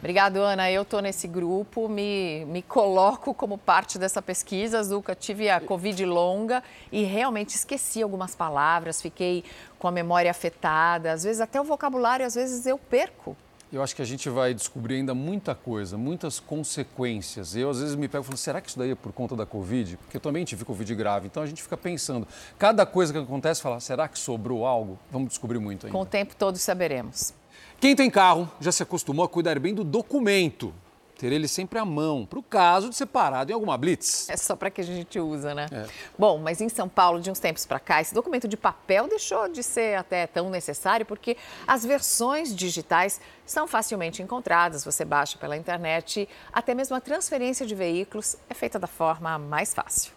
Obrigado, 0.00 0.38
Ana. 0.38 0.68
Eu 0.72 0.82
estou 0.82 1.00
nesse 1.00 1.28
grupo, 1.28 1.88
me, 1.88 2.44
me 2.46 2.62
coloco 2.62 3.32
como 3.32 3.56
parte 3.56 3.96
dessa 3.96 4.20
pesquisa. 4.20 4.82
Zuca, 4.82 5.14
tive 5.14 5.48
a 5.48 5.60
Covid 5.60 6.04
longa 6.04 6.64
e 6.90 7.04
realmente 7.04 7.50
esqueci 7.50 8.02
algumas 8.02 8.34
palavras, 8.34 9.00
fiquei 9.00 9.44
com 9.78 9.86
a 9.86 9.92
memória 9.92 10.32
afetada. 10.32 11.12
Às 11.12 11.22
vezes 11.22 11.40
até 11.40 11.60
o 11.60 11.64
vocabulário, 11.64 12.26
às 12.26 12.34
vezes 12.34 12.66
eu 12.66 12.76
perco. 12.76 13.36
Eu 13.72 13.82
acho 13.82 13.96
que 13.96 14.02
a 14.02 14.04
gente 14.04 14.28
vai 14.28 14.52
descobrir 14.52 14.96
ainda 14.96 15.14
muita 15.14 15.54
coisa, 15.54 15.96
muitas 15.96 16.38
consequências. 16.38 17.56
Eu, 17.56 17.70
às 17.70 17.80
vezes, 17.80 17.94
me 17.94 18.06
pego 18.06 18.22
e 18.22 18.26
falo, 18.26 18.36
será 18.36 18.60
que 18.60 18.68
isso 18.68 18.78
daí 18.78 18.90
é 18.90 18.94
por 18.94 19.12
conta 19.12 19.34
da 19.34 19.46
Covid? 19.46 19.96
Porque 19.96 20.18
eu 20.18 20.20
também 20.20 20.44
tive 20.44 20.62
Covid 20.62 20.94
grave. 20.94 21.28
Então, 21.28 21.42
a 21.42 21.46
gente 21.46 21.62
fica 21.62 21.74
pensando. 21.74 22.28
Cada 22.58 22.84
coisa 22.84 23.14
que 23.14 23.18
acontece, 23.18 23.62
fala, 23.62 23.80
será 23.80 24.06
que 24.08 24.18
sobrou 24.18 24.66
algo? 24.66 24.98
Vamos 25.10 25.30
descobrir 25.30 25.58
muito 25.58 25.86
ainda. 25.86 25.96
Com 25.96 26.02
o 26.02 26.06
tempo, 26.06 26.36
todos 26.36 26.60
saberemos. 26.60 27.32
Quem 27.80 27.96
tem 27.96 28.10
carro 28.10 28.46
já 28.60 28.70
se 28.70 28.82
acostumou 28.82 29.24
a 29.24 29.28
cuidar 29.28 29.58
bem 29.58 29.72
do 29.72 29.84
documento. 29.84 30.74
Ter 31.22 31.30
ele 31.30 31.46
sempre 31.46 31.78
à 31.78 31.84
mão, 31.84 32.26
para 32.26 32.40
o 32.40 32.42
caso 32.42 32.90
de 32.90 32.96
ser 32.96 33.06
parado 33.06 33.52
em 33.52 33.54
alguma 33.54 33.78
blitz. 33.78 34.28
É 34.28 34.36
só 34.36 34.56
para 34.56 34.68
que 34.72 34.80
a 34.80 34.84
gente 34.84 35.20
usa, 35.20 35.54
né? 35.54 35.68
É. 35.70 35.86
Bom, 36.18 36.36
mas 36.38 36.60
em 36.60 36.68
São 36.68 36.88
Paulo, 36.88 37.20
de 37.20 37.30
uns 37.30 37.38
tempos 37.38 37.64
para 37.64 37.78
cá, 37.78 38.00
esse 38.00 38.12
documento 38.12 38.48
de 38.48 38.56
papel 38.56 39.06
deixou 39.06 39.48
de 39.48 39.62
ser 39.62 39.96
até 39.96 40.26
tão 40.26 40.50
necessário 40.50 41.06
porque 41.06 41.36
as 41.64 41.86
versões 41.86 42.52
digitais 42.52 43.20
são 43.46 43.68
facilmente 43.68 44.20
encontradas. 44.20 44.84
Você 44.84 45.04
baixa 45.04 45.38
pela 45.38 45.56
internet, 45.56 46.28
até 46.52 46.74
mesmo 46.74 46.96
a 46.96 47.00
transferência 47.00 47.64
de 47.64 47.76
veículos 47.76 48.36
é 48.50 48.54
feita 48.54 48.76
da 48.76 48.88
forma 48.88 49.38
mais 49.38 49.72
fácil. 49.72 50.10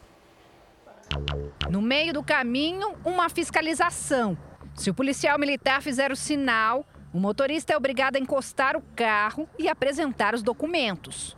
No 1.70 1.84
meio 1.84 2.14
do 2.14 2.24
caminho, 2.24 2.96
uma 3.06 3.30
fiscalização. 3.30 4.36
Se 4.74 4.90
o 4.90 4.94
policial 4.96 5.38
militar 5.38 5.84
fizer 5.84 6.12
o 6.12 6.16
sinal, 6.16 6.84
o 7.16 7.18
motorista 7.18 7.72
é 7.72 7.78
obrigado 7.78 8.18
a 8.18 8.20
encostar 8.20 8.76
o 8.76 8.82
carro 8.94 9.48
e 9.58 9.70
apresentar 9.70 10.36
os 10.36 10.44
documentos. 10.44 11.34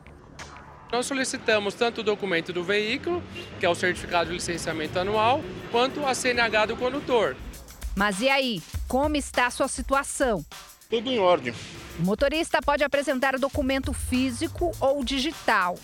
Nós 0.92 1.06
solicitamos 1.06 1.76
tanto 1.76 2.02
o 2.02 2.04
documento 2.04 2.52
do 2.52 2.64
veículo, 2.64 3.22
que 3.60 3.66
é 3.66 3.70
o 3.70 3.76
certificado 3.76 4.32
de 4.32 4.38
licenciamento 4.38 4.98
anual, 4.98 5.40
quanto 5.70 6.04
a 6.04 6.16
CNH 6.16 6.66
do 6.66 6.78
condutor. 6.78 7.38
Mas 7.96 8.22
e 8.22 8.28
aí, 8.28 8.60
como 8.88 9.18
está 9.18 9.46
a 9.46 9.52
sua 9.52 9.68
situação? 9.68 10.44
Tudo 10.90 11.12
em 11.12 11.20
ordem. 11.20 11.54
O 12.00 12.02
motorista 12.02 12.60
pode 12.60 12.84
apresentar 12.84 13.36
o 13.36 13.40
documento 13.40 13.94
físico 13.94 14.72
ou 14.80 15.04
digital. 15.04 15.78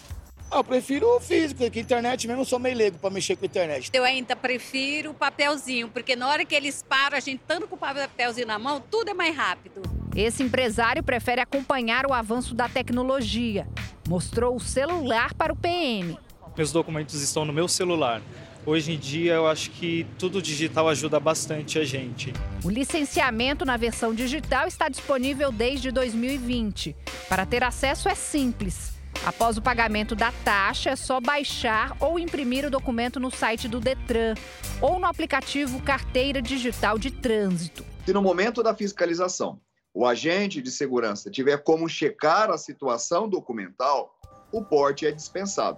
Ah, 0.53 0.57
eu 0.57 0.63
prefiro 0.63 1.07
o 1.17 1.19
físico, 1.19 1.61
porque 1.63 1.79
internet 1.79 2.27
mesmo 2.27 2.43
eu 2.43 2.45
sou 2.45 2.59
meio 2.59 2.77
leigo 2.77 2.99
para 2.99 3.09
mexer 3.09 3.35
com 3.35 3.43
a 3.43 3.47
internet. 3.47 3.89
Eu 3.91 4.03
ainda 4.03 4.35
prefiro 4.35 5.09
o 5.09 5.13
papelzinho, 5.15 5.89
porque 5.89 6.15
na 6.15 6.27
hora 6.29 6.45
que 6.45 6.53
eles 6.53 6.85
param, 6.87 7.17
a 7.17 7.19
gente 7.19 7.41
estando 7.41 7.67
com 7.67 7.73
o 7.75 7.77
papelzinho 7.77 8.45
na 8.45 8.59
mão, 8.59 8.79
tudo 8.79 9.09
é 9.09 9.15
mais 9.15 9.35
rápido. 9.35 9.81
Esse 10.15 10.43
empresário 10.43 11.01
prefere 11.01 11.41
acompanhar 11.41 12.05
o 12.05 12.13
avanço 12.13 12.53
da 12.53 12.69
tecnologia. 12.69 13.67
Mostrou 14.07 14.55
o 14.55 14.59
celular 14.59 15.33
para 15.33 15.51
o 15.51 15.55
PM. 15.55 16.19
Meus 16.55 16.71
documentos 16.71 17.19
estão 17.19 17.45
no 17.45 17.51
meu 17.51 17.67
celular. 17.67 18.21
Hoje 18.63 18.93
em 18.93 18.99
dia, 18.99 19.33
eu 19.33 19.47
acho 19.47 19.71
que 19.71 20.05
tudo 20.19 20.39
digital 20.39 20.87
ajuda 20.87 21.19
bastante 21.19 21.79
a 21.79 21.83
gente. 21.83 22.31
O 22.63 22.69
licenciamento 22.69 23.65
na 23.65 23.75
versão 23.75 24.13
digital 24.13 24.67
está 24.67 24.87
disponível 24.87 25.51
desde 25.51 25.89
2020. 25.89 26.95
Para 27.27 27.43
ter 27.43 27.63
acesso 27.63 28.07
é 28.07 28.13
simples 28.13 28.92
Após 29.25 29.57
o 29.57 29.61
pagamento 29.61 30.15
da 30.15 30.31
taxa, 30.43 30.89
é 30.89 30.95
só 30.95 31.21
baixar 31.21 31.95
ou 31.99 32.19
imprimir 32.19 32.65
o 32.65 32.69
documento 32.69 33.19
no 33.19 33.31
site 33.31 33.67
do 33.67 33.79
Detran 33.79 34.35
ou 34.81 34.99
no 34.99 35.05
aplicativo 35.05 35.81
Carteira 35.81 36.41
Digital 36.41 36.97
de 36.97 37.09
Trânsito. 37.09 37.85
Se 38.05 38.11
no 38.11 38.21
momento 38.21 38.61
da 38.61 38.75
fiscalização 38.75 39.59
o 39.93 40.05
agente 40.05 40.61
de 40.61 40.71
segurança 40.71 41.29
tiver 41.29 41.57
como 41.57 41.87
checar 41.87 42.49
a 42.49 42.57
situação 42.57 43.29
documental, 43.29 44.17
o 44.51 44.63
porte 44.63 45.05
é 45.05 45.11
dispensado. 45.11 45.77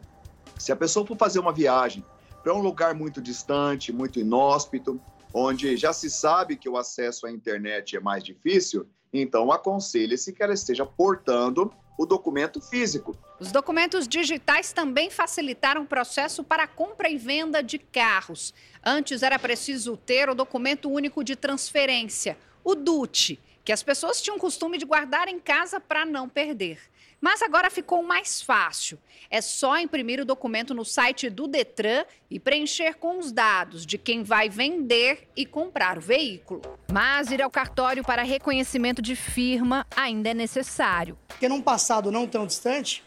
Se 0.58 0.72
a 0.72 0.76
pessoa 0.76 1.06
for 1.06 1.18
fazer 1.18 1.40
uma 1.40 1.52
viagem 1.52 2.04
para 2.42 2.54
um 2.54 2.62
lugar 2.62 2.96
muito 2.96 3.22
distante, 3.22 3.92
muito 3.92 4.20
inóspito, 4.20 5.00
onde 5.34 5.76
já 5.76 5.92
se 5.92 6.10
sabe 6.10 6.56
que 6.56 6.70
o 6.70 6.78
acesso 6.78 7.28
à 7.28 7.32
internet 7.32 7.98
é 7.98 8.00
mais 8.00 8.24
difícil, 8.24 8.88
então 9.12 9.52
aconselha-se 9.52 10.32
que 10.32 10.42
ela 10.42 10.54
esteja 10.54 10.86
portando 10.86 11.72
o 11.98 12.06
documento 12.06 12.62
físico. 12.62 13.18
Os 13.40 13.52
documentos 13.52 14.08
digitais 14.08 14.74
também 14.74 15.10
facilitaram 15.10 15.84
o 15.84 15.86
processo 15.86 16.44
para 16.44 16.68
compra 16.68 17.10
e 17.10 17.18
venda 17.18 17.62
de 17.62 17.78
carros. 17.78 18.54
Antes 18.84 19.24
era 19.24 19.40
preciso 19.40 19.96
ter 19.98 20.30
o 20.30 20.36
documento 20.36 20.90
único 20.90 21.24
de 21.24 21.36
transferência, 21.36 22.38
o 22.64 22.76
DUT, 22.76 23.40
que 23.66 23.74
as 23.74 23.82
pessoas 23.82 24.22
tinham 24.22 24.38
costume 24.38 24.78
de 24.78 24.86
guardar 24.86 25.28
em 25.28 25.40
casa 25.40 25.80
para 25.80 26.06
não 26.06 26.30
perder. 26.30 26.80
Mas 27.20 27.42
agora 27.42 27.72
ficou 27.72 28.04
mais 28.04 28.40
fácil. 28.40 29.00
É 29.32 29.42
só 29.42 29.80
imprimir 29.80 30.20
o 30.20 30.26
documento 30.26 30.76
no 30.76 30.86
site 30.86 31.28
do 31.28 31.48
Detran 31.48 32.06
e 32.30 32.40
preencher 32.40 32.94
com 32.96 33.18
os 33.18 33.32
dados 33.32 33.84
de 33.84 33.98
quem 33.98 34.22
vai 34.22 34.48
vender 34.48 35.28
e 35.36 35.44
comprar 35.44 35.98
o 35.98 36.02
veículo. 36.02 36.62
Mas 36.94 37.32
ir 37.32 37.42
ao 37.42 37.50
cartório 37.50 38.04
para 38.04 38.22
reconhecimento 38.22 39.02
de 39.02 39.16
firma 39.16 39.88
ainda 39.96 40.30
é 40.30 40.34
necessário. 40.36 41.18
Porque 41.28 41.50
num 41.50 41.62
passado 41.62 42.12
não 42.12 42.28
tão 42.28 42.46
distante, 42.46 43.04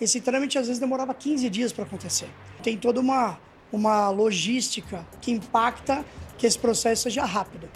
esse 0.00 0.20
trâmite 0.20 0.58
às 0.58 0.66
vezes 0.66 0.80
demorava 0.80 1.14
15 1.14 1.48
dias 1.48 1.72
para 1.72 1.84
acontecer. 1.84 2.28
Tem 2.64 2.76
toda 2.76 2.98
uma, 2.98 3.38
uma 3.70 4.10
logística 4.10 5.06
que 5.20 5.30
impacta 5.30 6.04
que 6.36 6.46
esse 6.48 6.58
processo 6.58 7.04
seja 7.04 7.24
rápido. 7.24 7.68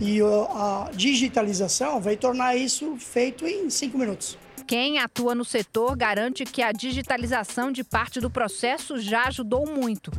E 0.00 0.20
a 0.20 0.90
digitalização 0.94 2.00
vai 2.00 2.16
tornar 2.16 2.56
isso 2.56 2.96
feito 2.96 3.46
em 3.46 3.70
cinco 3.70 3.98
minutos. 3.98 4.38
Quem 4.66 4.98
atua 4.98 5.34
no 5.34 5.44
setor 5.44 5.96
garante 5.96 6.44
que 6.44 6.62
a 6.62 6.72
digitalização 6.72 7.70
de 7.70 7.84
parte 7.84 8.20
do 8.20 8.30
processo 8.30 8.98
já 8.98 9.24
ajudou 9.24 9.66
muito, 9.66 10.10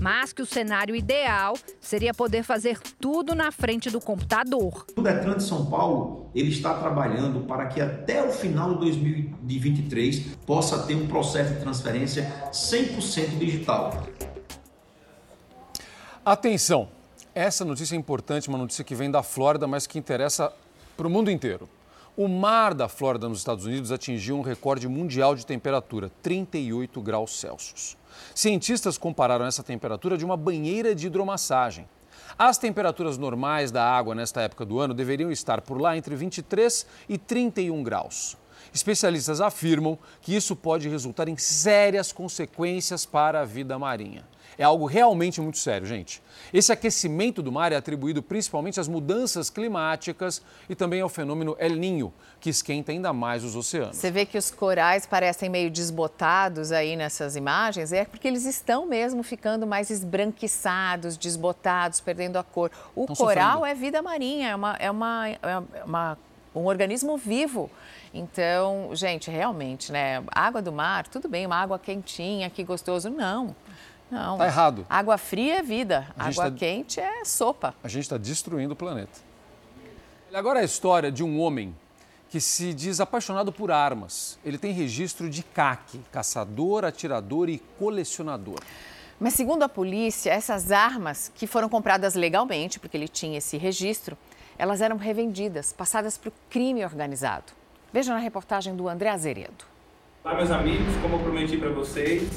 mas 0.00 0.32
que 0.32 0.42
o 0.42 0.46
cenário 0.46 0.94
ideal 0.94 1.54
seria 1.80 2.12
poder 2.12 2.42
fazer 2.42 2.78
tudo 3.00 3.34
na 3.34 3.50
frente 3.50 3.88
do 3.90 4.00
computador. 4.00 4.84
O 4.96 5.02
Detran 5.02 5.36
de 5.36 5.44
São 5.44 5.66
Paulo 5.66 6.30
ele 6.34 6.50
está 6.50 6.74
trabalhando 6.74 7.46
para 7.46 7.66
que 7.66 7.80
até 7.80 8.22
o 8.22 8.32
final 8.32 8.74
de 8.74 8.80
2023 8.80 10.36
possa 10.46 10.80
ter 10.80 10.94
um 10.94 11.06
processo 11.06 11.54
de 11.54 11.60
transferência 11.60 12.30
100% 12.52 13.38
digital. 13.38 14.06
Atenção! 16.24 17.01
Essa 17.34 17.64
notícia 17.64 17.94
é 17.94 17.98
importante, 17.98 18.50
uma 18.50 18.58
notícia 18.58 18.84
que 18.84 18.94
vem 18.94 19.10
da 19.10 19.22
Flórida, 19.22 19.66
mas 19.66 19.86
que 19.86 19.98
interessa 19.98 20.52
para 20.94 21.06
o 21.06 21.10
mundo 21.10 21.30
inteiro. 21.30 21.66
O 22.14 22.28
mar 22.28 22.74
da 22.74 22.88
Flórida, 22.88 23.26
nos 23.26 23.38
Estados 23.38 23.64
Unidos, 23.64 23.90
atingiu 23.90 24.36
um 24.36 24.42
recorde 24.42 24.86
mundial 24.86 25.34
de 25.34 25.46
temperatura, 25.46 26.12
38 26.22 27.00
graus 27.00 27.40
Celsius. 27.40 27.96
Cientistas 28.34 28.98
compararam 28.98 29.46
essa 29.46 29.62
temperatura 29.62 30.18
de 30.18 30.26
uma 30.26 30.36
banheira 30.36 30.94
de 30.94 31.06
hidromassagem. 31.06 31.88
As 32.38 32.58
temperaturas 32.58 33.16
normais 33.16 33.70
da 33.70 33.82
água 33.82 34.14
nesta 34.14 34.42
época 34.42 34.66
do 34.66 34.78
ano 34.78 34.92
deveriam 34.92 35.32
estar 35.32 35.62
por 35.62 35.80
lá 35.80 35.96
entre 35.96 36.14
23 36.14 36.86
e 37.08 37.16
31 37.16 37.82
graus. 37.82 38.36
Especialistas 38.74 39.40
afirmam 39.40 39.98
que 40.20 40.36
isso 40.36 40.54
pode 40.54 40.86
resultar 40.86 41.28
em 41.28 41.38
sérias 41.38 42.12
consequências 42.12 43.06
para 43.06 43.40
a 43.40 43.44
vida 43.46 43.78
marinha 43.78 44.22
é 44.58 44.64
algo 44.64 44.86
realmente 44.86 45.40
muito 45.40 45.58
sério, 45.58 45.86
gente. 45.86 46.22
Esse 46.52 46.72
aquecimento 46.72 47.42
do 47.42 47.50
mar 47.50 47.72
é 47.72 47.76
atribuído 47.76 48.22
principalmente 48.22 48.78
às 48.78 48.88
mudanças 48.88 49.48
climáticas 49.48 50.42
e 50.68 50.74
também 50.74 51.00
ao 51.00 51.08
fenômeno 51.08 51.56
El 51.58 51.76
Ninho, 51.76 52.12
que 52.40 52.50
esquenta 52.50 52.92
ainda 52.92 53.12
mais 53.12 53.44
os 53.44 53.56
oceanos. 53.56 53.96
Você 53.96 54.10
vê 54.10 54.26
que 54.26 54.36
os 54.36 54.50
corais 54.50 55.06
parecem 55.06 55.48
meio 55.48 55.70
desbotados 55.70 56.72
aí 56.72 56.96
nessas 56.96 57.36
imagens, 57.36 57.92
é 57.92 58.04
porque 58.04 58.28
eles 58.28 58.44
estão 58.44 58.86
mesmo 58.86 59.22
ficando 59.22 59.66
mais 59.66 59.90
esbranquiçados, 59.90 61.16
desbotados, 61.16 62.00
perdendo 62.00 62.36
a 62.36 62.42
cor. 62.42 62.70
O 62.94 63.02
estão 63.02 63.16
coral 63.16 63.58
sofrendo. 63.58 63.66
é 63.66 63.74
vida 63.74 64.02
marinha, 64.02 64.48
é, 64.50 64.54
uma, 64.54 64.76
é, 64.78 64.90
uma, 64.90 65.28
é 65.28 65.84
uma, 65.84 66.18
um 66.54 66.66
organismo 66.66 67.16
vivo. 67.16 67.70
Então, 68.14 68.90
gente, 68.92 69.30
realmente, 69.30 69.90
né? 69.90 70.22
Água 70.28 70.60
do 70.60 70.70
mar, 70.70 71.08
tudo 71.08 71.28
bem, 71.28 71.46
uma 71.46 71.56
água 71.56 71.78
quentinha, 71.78 72.50
que 72.50 72.62
gostoso. 72.62 73.08
Não. 73.08 73.56
Não. 74.12 74.34
Está 74.34 74.44
errado. 74.44 74.86
Água 74.90 75.16
fria 75.16 75.60
é 75.60 75.62
vida, 75.62 76.06
água 76.18 76.50
tá... 76.50 76.50
quente 76.50 77.00
é 77.00 77.24
sopa. 77.24 77.74
A 77.82 77.88
gente 77.88 78.02
está 78.02 78.18
destruindo 78.18 78.74
o 78.74 78.76
planeta. 78.76 79.18
Agora 80.34 80.58
é 80.58 80.62
a 80.62 80.66
história 80.66 81.10
de 81.10 81.24
um 81.24 81.40
homem 81.40 81.74
que 82.28 82.38
se 82.38 82.74
diz 82.74 83.00
apaixonado 83.00 83.50
por 83.50 83.70
armas. 83.70 84.38
Ele 84.44 84.58
tem 84.58 84.70
registro 84.70 85.30
de 85.30 85.42
CAC, 85.42 85.98
caçador, 86.12 86.84
atirador 86.84 87.48
e 87.48 87.58
colecionador. 87.78 88.58
Mas 89.18 89.32
segundo 89.32 89.62
a 89.62 89.68
polícia, 89.68 90.30
essas 90.30 90.70
armas 90.70 91.32
que 91.34 91.46
foram 91.46 91.70
compradas 91.70 92.14
legalmente, 92.14 92.78
porque 92.78 92.98
ele 92.98 93.08
tinha 93.08 93.38
esse 93.38 93.56
registro, 93.56 94.16
elas 94.58 94.82
eram 94.82 94.98
revendidas, 94.98 95.72
passadas 95.72 96.18
para 96.18 96.28
o 96.28 96.32
crime 96.50 96.84
organizado. 96.84 97.52
Veja 97.90 98.12
na 98.12 98.18
reportagem 98.18 98.76
do 98.76 98.90
André 98.90 99.08
Azeredo. 99.08 99.64
Olá, 100.22 100.34
meus 100.34 100.50
amigos, 100.50 100.94
como 101.00 101.16
eu 101.16 101.20
prometi 101.20 101.56
para 101.56 101.70
vocês, 101.70 102.28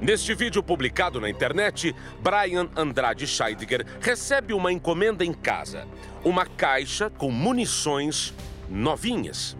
Neste 0.00 0.32
vídeo 0.32 0.62
publicado 0.62 1.20
na 1.20 1.28
internet, 1.28 1.94
Brian 2.20 2.68
Andrade 2.76 3.26
Scheidegger 3.26 3.84
recebe 4.00 4.52
uma 4.54 4.72
encomenda 4.72 5.24
em 5.24 5.32
casa. 5.32 5.88
Uma 6.24 6.46
caixa 6.46 7.10
com 7.10 7.30
munições 7.30 8.32
novinhas. 8.68 9.56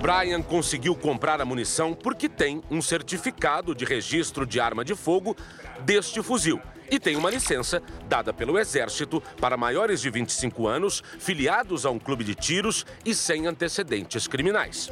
Brian 0.00 0.42
conseguiu 0.42 0.96
comprar 0.96 1.40
a 1.40 1.44
munição 1.44 1.94
porque 1.94 2.28
tem 2.28 2.60
um 2.68 2.82
certificado 2.82 3.72
de 3.74 3.84
registro 3.84 4.44
de 4.44 4.58
arma 4.58 4.84
de 4.84 4.96
fogo 4.96 5.36
deste 5.84 6.20
fuzil 6.20 6.60
e 6.90 6.98
tem 6.98 7.14
uma 7.14 7.30
licença 7.30 7.80
dada 8.08 8.34
pelo 8.34 8.58
Exército 8.58 9.22
para 9.40 9.56
maiores 9.56 10.00
de 10.00 10.10
25 10.10 10.66
anos, 10.66 11.02
filiados 11.18 11.86
a 11.86 11.90
um 11.90 11.98
clube 11.98 12.24
de 12.24 12.34
tiros 12.34 12.84
e 13.04 13.14
sem 13.14 13.46
antecedentes 13.46 14.26
criminais. 14.26 14.90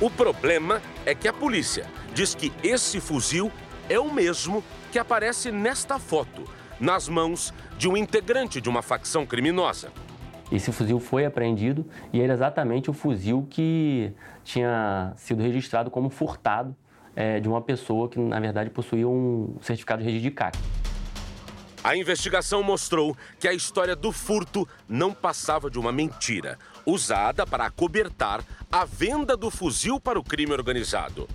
O 0.00 0.08
problema 0.08 0.80
é 1.04 1.14
que 1.14 1.28
a 1.28 1.32
polícia 1.32 1.84
diz 2.14 2.34
que 2.34 2.50
esse 2.64 2.98
fuzil 2.98 3.52
é 3.86 4.00
o 4.00 4.10
mesmo 4.10 4.64
que 4.90 4.98
aparece 4.98 5.52
nesta 5.52 5.98
foto, 5.98 6.44
nas 6.80 7.06
mãos 7.06 7.52
de 7.76 7.86
um 7.86 7.94
integrante 7.94 8.62
de 8.62 8.68
uma 8.70 8.80
facção 8.80 9.26
criminosa. 9.26 9.92
Esse 10.50 10.72
fuzil 10.72 10.98
foi 10.98 11.26
apreendido 11.26 11.86
e 12.14 12.22
era 12.22 12.32
exatamente 12.32 12.88
o 12.88 12.94
fuzil 12.94 13.46
que 13.50 14.10
tinha 14.42 15.12
sido 15.16 15.42
registrado 15.42 15.90
como 15.90 16.08
furtado 16.08 16.74
é, 17.14 17.38
de 17.38 17.46
uma 17.46 17.60
pessoa 17.60 18.08
que, 18.08 18.18
na 18.18 18.40
verdade, 18.40 18.70
possuía 18.70 19.06
um 19.06 19.54
certificado 19.60 20.02
de 20.02 20.06
registro 20.06 20.30
de 20.30 20.34
CAC. 20.34 20.58
A 21.82 21.96
investigação 21.96 22.62
mostrou 22.62 23.16
que 23.38 23.48
a 23.48 23.54
história 23.54 23.96
do 23.96 24.12
furto 24.12 24.68
não 24.86 25.12
passava 25.12 25.70
de 25.70 25.78
uma 25.78 25.90
mentira, 25.90 26.58
usada 26.90 27.46
para 27.46 27.66
acobertar 27.66 28.42
a 28.70 28.84
venda 28.84 29.36
do 29.36 29.50
fuzil 29.50 30.00
para 30.00 30.18
o 30.18 30.24
crime 30.24 30.52
organizado. 30.52 31.28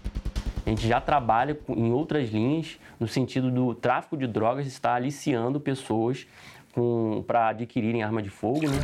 A 0.65 0.69
gente 0.69 0.87
já 0.87 0.99
trabalha 0.99 1.57
em 1.69 1.91
outras 1.91 2.29
linhas, 2.31 2.79
no 2.99 3.07
sentido 3.07 3.51
do 3.51 3.75
tráfico 3.75 4.17
de 4.17 4.25
drogas 4.25 4.65
estar 4.65 4.95
aliciando 4.95 5.59
pessoas 5.59 6.25
para 7.27 7.49
adquirirem 7.49 8.03
arma 8.03 8.21
de 8.21 8.29
fogo. 8.29 8.67
Né? 8.67 8.77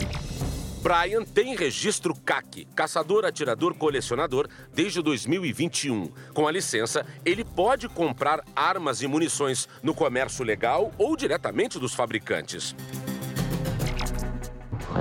Brian 0.82 1.24
tem 1.24 1.56
registro 1.56 2.16
CAC, 2.16 2.66
caçador, 2.76 3.24
atirador, 3.26 3.76
colecionador, 3.76 4.48
desde 4.74 5.02
2021. 5.02 6.10
Com 6.34 6.48
a 6.48 6.52
licença, 6.52 7.06
ele 7.24 7.44
pode 7.44 7.88
comprar 7.88 8.42
armas 8.56 9.02
e 9.02 9.08
munições 9.08 9.68
no 9.84 9.94
comércio 9.94 10.44
legal 10.44 10.92
ou 10.98 11.16
diretamente 11.16 11.78
dos 11.78 11.94
fabricantes. 11.94 12.76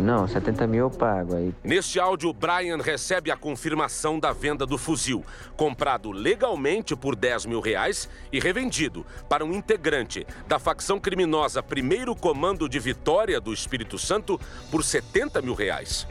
Não, 0.02 0.26
70 0.26 0.66
mil 0.66 0.80
eu 0.86 0.90
pago 0.90 1.34
aí. 1.34 1.54
Neste 1.64 1.98
áudio, 1.98 2.32
Brian 2.32 2.78
recebe 2.78 3.30
a 3.30 3.36
confirmação 3.36 4.18
da 4.18 4.32
venda 4.32 4.64
do 4.66 4.78
fuzil, 4.78 5.24
comprado 5.56 6.10
legalmente 6.10 6.94
por 6.94 7.16
10 7.16 7.46
mil 7.46 7.60
reais 7.60 8.08
e 8.32 8.38
revendido 8.38 9.04
para 9.28 9.44
um 9.44 9.52
integrante 9.52 10.26
da 10.46 10.58
facção 10.58 11.00
criminosa 11.00 11.62
Primeiro 11.62 12.14
Comando 12.14 12.68
de 12.68 12.78
Vitória 12.78 13.40
do 13.40 13.52
Espírito 13.52 13.98
Santo 13.98 14.40
por 14.70 14.84
70 14.84 15.42
mil 15.42 15.54
reais. 15.54 16.06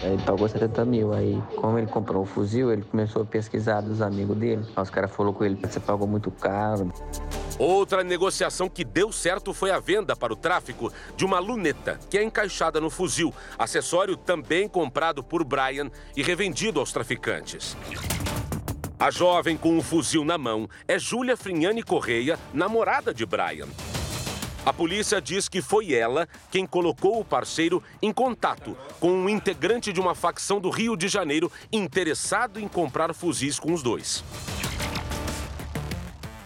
Ele 0.00 0.20
pagou 0.22 0.48
70 0.48 0.84
mil. 0.84 1.12
Aí, 1.12 1.42
como 1.56 1.78
ele 1.78 1.86
comprou 1.86 2.22
o 2.22 2.26
fuzil, 2.26 2.72
ele 2.72 2.82
começou 2.82 3.22
a 3.22 3.24
pesquisar 3.24 3.80
dos 3.80 4.02
amigos 4.02 4.36
dele. 4.36 4.64
Aí 4.76 4.82
os 4.82 4.90
caras 4.90 5.10
falaram 5.10 5.34
com 5.34 5.44
ele: 5.44 5.56
você 5.56 5.80
pagou 5.80 6.06
muito 6.06 6.30
caro. 6.30 6.92
Outra 7.58 8.02
negociação 8.02 8.68
que 8.68 8.84
deu 8.84 9.12
certo 9.12 9.54
foi 9.54 9.70
a 9.70 9.78
venda 9.78 10.16
para 10.16 10.32
o 10.32 10.36
tráfico 10.36 10.92
de 11.16 11.24
uma 11.24 11.38
luneta, 11.38 11.98
que 12.10 12.18
é 12.18 12.22
encaixada 12.22 12.80
no 12.80 12.90
fuzil, 12.90 13.32
acessório 13.58 14.16
também 14.16 14.68
comprado 14.68 15.22
por 15.22 15.44
Brian 15.44 15.90
e 16.16 16.22
revendido 16.22 16.80
aos 16.80 16.92
traficantes. 16.92 17.76
A 18.98 19.10
jovem 19.10 19.56
com 19.56 19.76
o 19.76 19.82
fuzil 19.82 20.24
na 20.24 20.38
mão 20.38 20.68
é 20.88 20.98
Júlia 20.98 21.36
Frignani 21.36 21.82
Correia, 21.82 22.38
namorada 22.52 23.12
de 23.12 23.24
Brian. 23.26 23.68
A 24.66 24.72
polícia 24.72 25.20
diz 25.20 25.46
que 25.46 25.60
foi 25.60 25.92
ela 25.92 26.26
quem 26.50 26.66
colocou 26.66 27.20
o 27.20 27.24
parceiro 27.24 27.82
em 28.00 28.10
contato 28.10 28.74
com 28.98 29.10
um 29.10 29.28
integrante 29.28 29.92
de 29.92 30.00
uma 30.00 30.14
facção 30.14 30.58
do 30.58 30.70
Rio 30.70 30.96
de 30.96 31.06
Janeiro 31.06 31.52
interessado 31.70 32.58
em 32.58 32.66
comprar 32.66 33.12
fuzis 33.12 33.58
com 33.58 33.74
os 33.74 33.82
dois. 33.82 34.24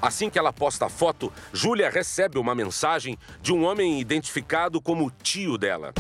Assim 0.03 0.29
que 0.29 0.37
ela 0.37 0.53
posta 0.53 0.87
a 0.87 0.89
foto, 0.89 1.33
Júlia 1.53 1.89
recebe 1.89 2.39
uma 2.39 2.57
mensagem 2.57 3.17
de 3.41 3.53
um 3.53 3.65
homem 3.65 4.01
identificado 4.01 4.81
como 4.81 5.13
tio 5.23 5.57
dela. 5.57 5.93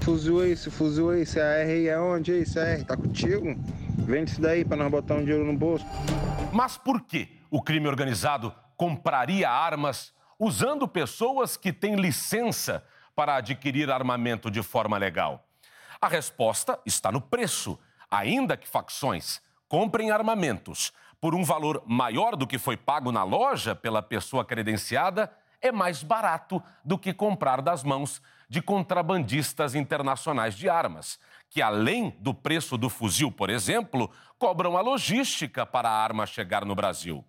Fuzil 0.00 0.40
aí, 0.40 0.50
esse 0.50 0.70
fuzil 0.70 1.10
aí, 1.10 1.22
esse 1.22 1.38
AR 1.38 1.66
aí 1.68 1.86
é 1.86 2.00
onde? 2.00 2.32
Esse 2.32 2.58
AR 2.58 2.84
tá 2.84 2.96
contigo? 2.96 3.56
Vende 3.96 4.32
isso 4.32 4.40
daí 4.40 4.64
pra 4.64 4.76
nós 4.76 4.90
botar 4.90 5.14
um 5.14 5.20
dinheiro 5.20 5.44
no 5.44 5.56
bolso. 5.56 5.86
Mas 6.52 6.76
por 6.76 7.00
que 7.02 7.28
o 7.48 7.62
crime 7.62 7.86
organizado 7.86 8.52
compraria 8.76 9.48
armas 9.48 10.12
usando 10.40 10.88
pessoas 10.88 11.54
que 11.54 11.70
têm 11.70 11.96
licença 11.96 12.82
para 13.14 13.36
adquirir 13.36 13.90
armamento 13.90 14.50
de 14.50 14.62
forma 14.62 14.96
legal? 14.96 15.46
A 16.00 16.08
resposta 16.08 16.80
está 16.86 17.12
no 17.12 17.20
preço. 17.20 17.78
Ainda 18.10 18.56
que 18.56 18.66
facções 18.66 19.42
comprem 19.68 20.10
armamentos 20.10 20.92
por 21.20 21.34
um 21.34 21.44
valor 21.44 21.82
maior 21.86 22.34
do 22.34 22.46
que 22.46 22.58
foi 22.58 22.74
pago 22.74 23.12
na 23.12 23.22
loja 23.22 23.76
pela 23.76 24.00
pessoa 24.00 24.42
credenciada, 24.42 25.30
é 25.60 25.70
mais 25.70 26.02
barato 26.02 26.62
do 26.82 26.98
que 26.98 27.12
comprar 27.12 27.60
das 27.60 27.84
mãos 27.84 28.22
de 28.48 28.62
contrabandistas 28.62 29.74
internacionais 29.74 30.56
de 30.56 30.68
armas, 30.68 31.20
que 31.50 31.60
além 31.60 32.16
do 32.18 32.32
preço 32.32 32.78
do 32.78 32.88
fuzil, 32.88 33.30
por 33.30 33.50
exemplo, 33.50 34.10
cobram 34.38 34.76
a 34.76 34.80
logística 34.80 35.66
para 35.66 35.90
a 35.90 36.02
arma 36.02 36.26
chegar 36.26 36.64
no 36.64 36.74
Brasil. 36.74 37.22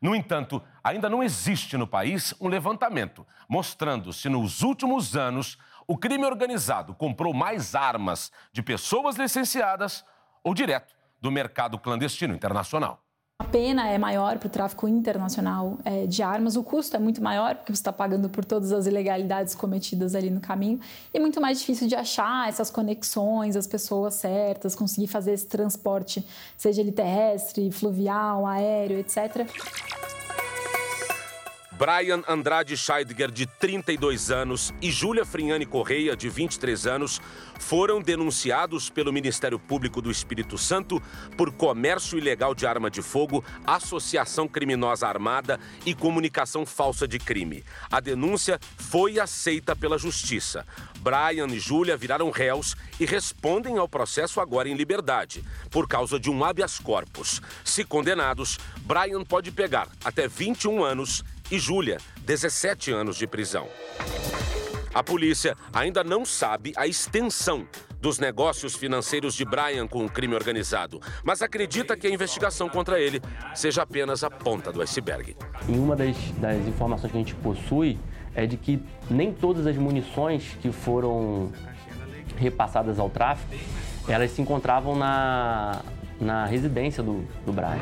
No 0.00 0.14
entanto, 0.14 0.62
ainda 0.82 1.08
não 1.08 1.22
existe 1.22 1.76
no 1.76 1.86
país 1.86 2.34
um 2.40 2.48
levantamento 2.48 3.26
mostrando 3.48 4.12
se 4.12 4.28
nos 4.28 4.62
últimos 4.62 5.16
anos 5.16 5.58
o 5.86 5.96
crime 5.96 6.24
organizado 6.24 6.94
comprou 6.94 7.32
mais 7.32 7.74
armas 7.74 8.32
de 8.52 8.62
pessoas 8.62 9.16
licenciadas 9.16 10.04
ou 10.42 10.52
direto 10.54 10.94
do 11.20 11.30
mercado 11.30 11.78
clandestino 11.78 12.34
internacional. 12.34 13.05
A 13.38 13.44
pena 13.44 13.86
é 13.86 13.98
maior 13.98 14.38
para 14.38 14.46
o 14.46 14.50
tráfico 14.50 14.88
internacional 14.88 15.76
é, 15.84 16.06
de 16.06 16.22
armas, 16.22 16.56
o 16.56 16.64
custo 16.64 16.96
é 16.96 16.98
muito 16.98 17.22
maior, 17.22 17.54
porque 17.54 17.70
você 17.70 17.80
está 17.80 17.92
pagando 17.92 18.30
por 18.30 18.46
todas 18.46 18.72
as 18.72 18.86
ilegalidades 18.86 19.54
cometidas 19.54 20.14
ali 20.14 20.30
no 20.30 20.40
caminho, 20.40 20.80
e 21.12 21.18
é 21.18 21.20
muito 21.20 21.38
mais 21.38 21.60
difícil 21.60 21.86
de 21.86 21.94
achar 21.94 22.48
essas 22.48 22.70
conexões, 22.70 23.54
as 23.54 23.66
pessoas 23.66 24.14
certas, 24.14 24.74
conseguir 24.74 25.08
fazer 25.08 25.32
esse 25.32 25.46
transporte, 25.46 26.26
seja 26.56 26.80
ele 26.80 26.92
terrestre, 26.92 27.70
fluvial, 27.70 28.46
aéreo, 28.46 28.98
etc. 28.98 29.46
Brian 31.78 32.22
Andrade 32.26 32.74
Scheidegger, 32.74 33.30
de 33.30 33.44
32 33.44 34.30
anos, 34.30 34.72
e 34.80 34.90
Júlia 34.90 35.26
Frignani 35.26 35.66
Correia, 35.66 36.16
de 36.16 36.26
23 36.26 36.86
anos, 36.86 37.20
foram 37.58 38.00
denunciados 38.00 38.88
pelo 38.88 39.12
Ministério 39.12 39.58
Público 39.58 40.00
do 40.00 40.10
Espírito 40.10 40.56
Santo 40.56 41.02
por 41.36 41.52
comércio 41.52 42.16
ilegal 42.16 42.54
de 42.54 42.66
arma 42.66 42.90
de 42.90 43.02
fogo, 43.02 43.44
associação 43.66 44.48
criminosa 44.48 45.06
armada 45.06 45.60
e 45.84 45.94
comunicação 45.94 46.64
falsa 46.64 47.06
de 47.06 47.18
crime. 47.18 47.62
A 47.90 48.00
denúncia 48.00 48.58
foi 48.78 49.20
aceita 49.20 49.76
pela 49.76 49.98
Justiça. 49.98 50.66
Brian 51.00 51.46
e 51.48 51.58
Júlia 51.58 51.96
viraram 51.96 52.30
réus 52.30 52.74
e 52.98 53.04
respondem 53.04 53.76
ao 53.76 53.88
processo 53.88 54.40
agora 54.40 54.66
em 54.66 54.74
liberdade, 54.74 55.44
por 55.70 55.86
causa 55.86 56.18
de 56.18 56.30
um 56.30 56.42
habeas 56.42 56.78
corpus. 56.78 57.42
Se 57.62 57.84
condenados, 57.84 58.58
Brian 58.80 59.22
pode 59.24 59.52
pegar 59.52 59.88
até 60.02 60.26
21 60.26 60.82
anos 60.82 61.22
e 61.50 61.58
Júlia, 61.58 61.98
17 62.24 62.92
anos 62.92 63.16
de 63.16 63.26
prisão. 63.26 63.68
A 64.92 65.02
polícia 65.02 65.54
ainda 65.72 66.02
não 66.02 66.24
sabe 66.24 66.72
a 66.76 66.86
extensão 66.86 67.66
dos 68.00 68.18
negócios 68.18 68.74
financeiros 68.74 69.34
de 69.34 69.44
Brian 69.44 69.86
com 69.86 70.04
o 70.04 70.08
crime 70.08 70.34
organizado, 70.34 71.00
mas 71.22 71.42
acredita 71.42 71.96
que 71.96 72.06
a 72.06 72.10
investigação 72.10 72.68
contra 72.68 73.00
ele 73.00 73.20
seja 73.54 73.82
apenas 73.82 74.24
a 74.24 74.30
ponta 74.30 74.72
do 74.72 74.80
iceberg. 74.80 75.36
E 75.68 75.72
uma 75.72 75.94
das, 75.94 76.16
das 76.38 76.66
informações 76.66 77.10
que 77.10 77.18
a 77.18 77.20
gente 77.20 77.34
possui 77.34 77.98
é 78.34 78.46
de 78.46 78.56
que 78.56 78.82
nem 79.10 79.32
todas 79.32 79.66
as 79.66 79.76
munições 79.76 80.56
que 80.60 80.70
foram 80.72 81.52
repassadas 82.36 82.98
ao 82.98 83.08
tráfico, 83.08 83.54
elas 84.08 84.30
se 84.30 84.42
encontravam 84.42 84.94
na, 84.94 85.82
na 86.20 86.44
residência 86.46 87.02
do, 87.02 87.26
do 87.44 87.52
Brian. 87.52 87.80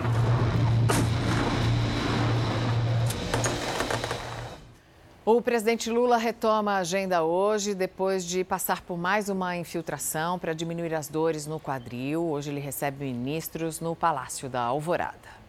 O 5.26 5.40
presidente 5.40 5.88
Lula 5.88 6.18
retoma 6.18 6.72
a 6.72 6.78
agenda 6.80 7.24
hoje, 7.24 7.74
depois 7.74 8.26
de 8.26 8.44
passar 8.44 8.82
por 8.82 8.98
mais 8.98 9.30
uma 9.30 9.56
infiltração 9.56 10.38
para 10.38 10.52
diminuir 10.52 10.94
as 10.94 11.08
dores 11.08 11.46
no 11.46 11.58
quadril. 11.58 12.22
Hoje 12.24 12.50
ele 12.50 12.60
recebe 12.60 13.06
ministros 13.06 13.80
no 13.80 13.96
Palácio 13.96 14.50
da 14.50 14.60
Alvorada. 14.60 15.43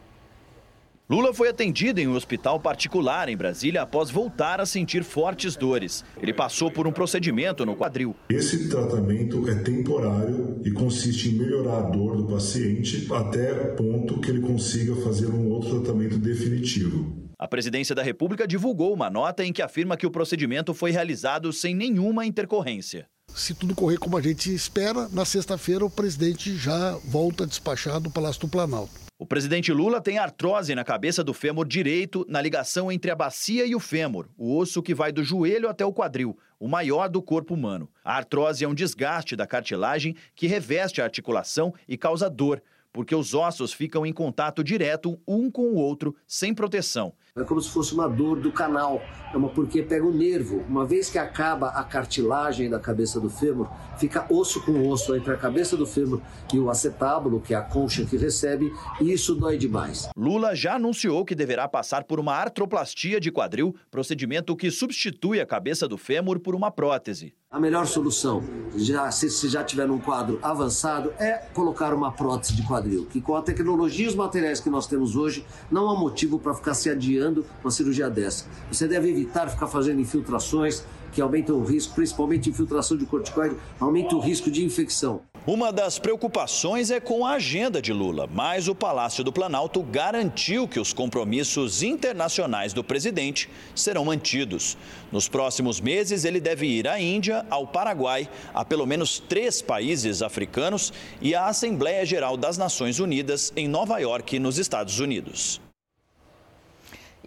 Lula 1.08 1.32
foi 1.36 1.50
atendido 1.50 2.02
em 2.02 2.08
um 2.08 2.16
hospital 2.16 2.60
particular 2.60 3.30
em 3.30 3.38
Brasília 3.38 3.84
após 3.84 4.10
voltar 4.10 4.60
a 4.60 4.66
sentir 4.66 5.04
fortes 5.04 5.56
dores. 5.56 6.04
Ele 6.20 6.34
passou 6.34 6.72
por 6.72 6.88
um 6.88 6.92
procedimento 6.92 7.64
no 7.64 7.76
quadril. 7.76 8.16
Esse 8.28 8.68
tratamento 8.70 9.48
é 9.48 9.54
temporário 9.54 10.60
e 10.66 10.72
consiste 10.72 11.30
em 11.30 11.34
melhorar 11.34 11.78
a 11.78 11.82
dor 11.82 12.18
do 12.18 12.26
paciente 12.26 13.08
até 13.14 13.54
ponto 13.76 14.20
que 14.20 14.32
ele 14.32 14.42
consiga 14.42 14.96
fazer 14.96 15.28
um 15.28 15.48
outro 15.50 15.80
tratamento 15.80 16.18
definitivo. 16.18 17.16
A 17.38 17.48
presidência 17.48 17.94
da 17.94 18.02
República 18.02 18.48
divulgou 18.48 18.92
uma 18.92 19.08
nota 19.08 19.46
em 19.46 19.54
que 19.54 19.62
afirma 19.62 19.96
que 19.96 20.08
o 20.08 20.12
procedimento 20.12 20.74
foi 20.74 20.90
realizado 20.90 21.54
sem 21.54 21.76
nenhuma 21.76 22.26
intercorrência. 22.26 23.06
Se 23.30 23.54
tudo 23.54 23.76
correr 23.76 24.00
como 24.00 24.18
a 24.18 24.22
gente 24.22 24.52
espera, 24.52 25.08
na 25.10 25.24
sexta-feira 25.24 25.86
o 25.86 25.90
presidente 25.90 26.56
já 26.56 26.98
volta 27.06 27.44
a 27.44 27.48
despachar 27.48 28.00
do 28.00 28.10
Palácio 28.10 28.42
do 28.42 28.48
Planalto. 28.48 29.05
O 29.18 29.26
presidente 29.26 29.72
Lula 29.72 30.02
tem 30.02 30.18
artrose 30.18 30.76
na 30.76 30.84
cabeça 30.84 31.24
do 31.24 31.34
fêmur 31.34 31.66
direito, 31.66 32.26
na 32.28 32.42
ligação 32.42 32.92
entre 32.92 33.10
a 33.10 33.16
bacia 33.16 33.66
e 33.66 33.74
o 33.74 33.80
fêmur, 33.80 34.28
o 34.38 34.58
osso 34.58 34.84
que 34.84 34.94
vai 34.94 35.10
do 35.10 35.24
joelho 35.24 35.70
até 35.70 35.86
o 35.86 35.94
quadril, 35.94 36.38
o 36.60 36.68
maior 36.68 37.08
do 37.08 37.22
corpo 37.22 37.54
humano. 37.54 37.90
A 38.04 38.18
artrose 38.18 38.66
é 38.66 38.68
um 38.68 38.74
desgaste 38.74 39.34
da 39.34 39.48
cartilagem 39.48 40.18
que 40.36 40.48
reveste 40.48 41.00
a 41.00 41.06
articulação 41.06 41.74
e 41.88 41.98
causa 41.98 42.30
dor, 42.30 42.62
porque 42.92 43.16
os 43.16 43.34
ossos 43.34 43.72
ficam 43.72 44.06
em 44.06 44.12
contato 44.12 44.62
direto 44.62 45.18
um 45.26 45.50
com 45.50 45.70
o 45.70 45.76
outro, 45.76 46.14
sem 46.28 46.54
proteção. 46.54 47.14
É 47.38 47.44
como 47.44 47.60
se 47.60 47.70
fosse 47.70 47.94
uma 47.94 48.08
dor 48.08 48.40
do 48.40 48.50
canal, 48.50 49.02
é 49.34 49.36
uma 49.36 49.50
porque 49.50 49.84
pega 49.84 50.06
o 50.06 50.14
nervo. 50.14 50.64
Uma 50.70 50.86
vez 50.86 51.10
que 51.10 51.18
acaba 51.18 51.68
a 51.68 51.84
cartilagem 51.84 52.70
da 52.70 52.80
cabeça 52.80 53.20
do 53.20 53.30
fêmur, 53.30 53.68
fica 53.98 54.26
osso 54.30 54.64
com 54.64 54.88
osso 54.88 55.14
entre 55.14 55.34
a 55.34 55.36
cabeça 55.36 55.76
do 55.76 55.86
fêmur 55.86 56.22
e 56.54 56.58
o 56.58 56.70
acetábulo, 56.70 57.42
que 57.42 57.54
é 57.54 57.58
a 57.58 57.62
concha 57.62 58.06
que 58.06 58.16
recebe, 58.16 58.72
e 59.02 59.12
isso 59.12 59.36
dói 59.36 59.58
demais. 59.58 60.08
Lula 60.16 60.56
já 60.56 60.76
anunciou 60.76 61.26
que 61.26 61.36
deverá 61.36 61.68
passar 61.68 62.06
por 62.06 62.22
uma 62.22 62.34
artroplastia 62.34 63.20
de 63.20 63.30
quadril, 63.34 63.76
procedimento 63.92 64.56
que 64.56 64.72
substitui 64.72 65.42
a 65.42 65.46
cabeça 65.46 65.90
do 65.90 65.98
fêmur 65.98 66.40
por 66.40 66.56
uma 66.56 66.72
prótese. 66.72 67.34
A 67.52 67.60
melhor 67.60 67.86
solução, 67.86 68.44
já, 68.76 69.12
se, 69.12 69.30
se 69.30 69.48
já 69.48 69.64
tiver 69.64 69.90
um 69.90 70.00
quadro 70.00 70.40
avançado, 70.42 71.14
é 71.20 71.34
colocar 71.54 71.94
uma 71.94 72.12
prótese 72.12 72.54
de 72.54 72.66
quadril, 72.66 73.06
que 73.06 73.22
com 73.22 73.36
a 73.36 73.42
tecnologia 73.42 74.06
e 74.06 74.10
os 74.10 74.16
materiais 74.16 74.60
que 74.60 74.70
nós 74.70 74.88
temos 74.88 75.16
hoje, 75.16 75.46
não 75.72 75.90
há 75.90 75.98
motivo 75.98 76.38
para 76.38 76.54
ficar 76.54 76.74
se 76.74 76.90
adiando 76.90 77.25
uma 77.64 77.72
cirurgia 77.72 78.10
dessa. 78.10 78.46
Você 78.72 78.88
deve 78.88 79.10
evitar 79.10 79.50
ficar 79.50 79.68
fazendo 79.68 80.02
infiltrações 80.02 80.84
que 81.16 81.22
aumentam 81.22 81.56
o 81.56 81.64
risco, 81.64 81.96
principalmente 81.96 82.50
infiltração 82.50 82.98
de 82.98 83.06
corticoide, 83.06 83.56
aumenta 83.80 84.16
o 84.16 84.20
risco 84.20 84.52
de 84.52 84.66
infecção. 84.66 85.22
Uma 85.48 85.72
das 85.72 85.98
preocupações 85.98 86.92
é 86.92 87.00
com 87.00 87.26
a 87.26 87.34
agenda 87.34 87.82
de 87.82 87.94
Lula, 87.94 88.28
mas 88.34 88.68
o 88.68 88.76
Palácio 88.76 89.24
do 89.24 89.32
Planalto 89.32 89.82
garantiu 89.82 90.68
que 90.68 90.80
os 90.80 90.92
compromissos 90.92 91.84
internacionais 91.84 92.74
do 92.74 92.84
presidente 92.84 93.48
serão 93.74 94.06
mantidos. 94.06 94.76
Nos 95.12 95.30
próximos 95.30 95.80
meses, 95.80 96.26
ele 96.26 96.42
deve 96.42 96.66
ir 96.66 96.88
à 96.88 97.00
Índia, 97.00 97.46
ao 97.50 97.66
Paraguai, 97.66 98.28
a 98.54 98.66
pelo 98.66 98.86
menos 98.86 99.20
três 99.20 99.62
países 99.62 100.22
africanos 100.22 100.92
e 101.22 101.34
à 101.34 101.46
Assembleia 101.46 102.06
Geral 102.06 102.36
das 102.36 102.58
Nações 102.58 103.00
Unidas 103.00 103.54
em 103.56 103.68
Nova 103.68 104.00
York, 104.00 104.38
nos 104.40 104.58
Estados 104.58 105.00
Unidos. 105.00 105.62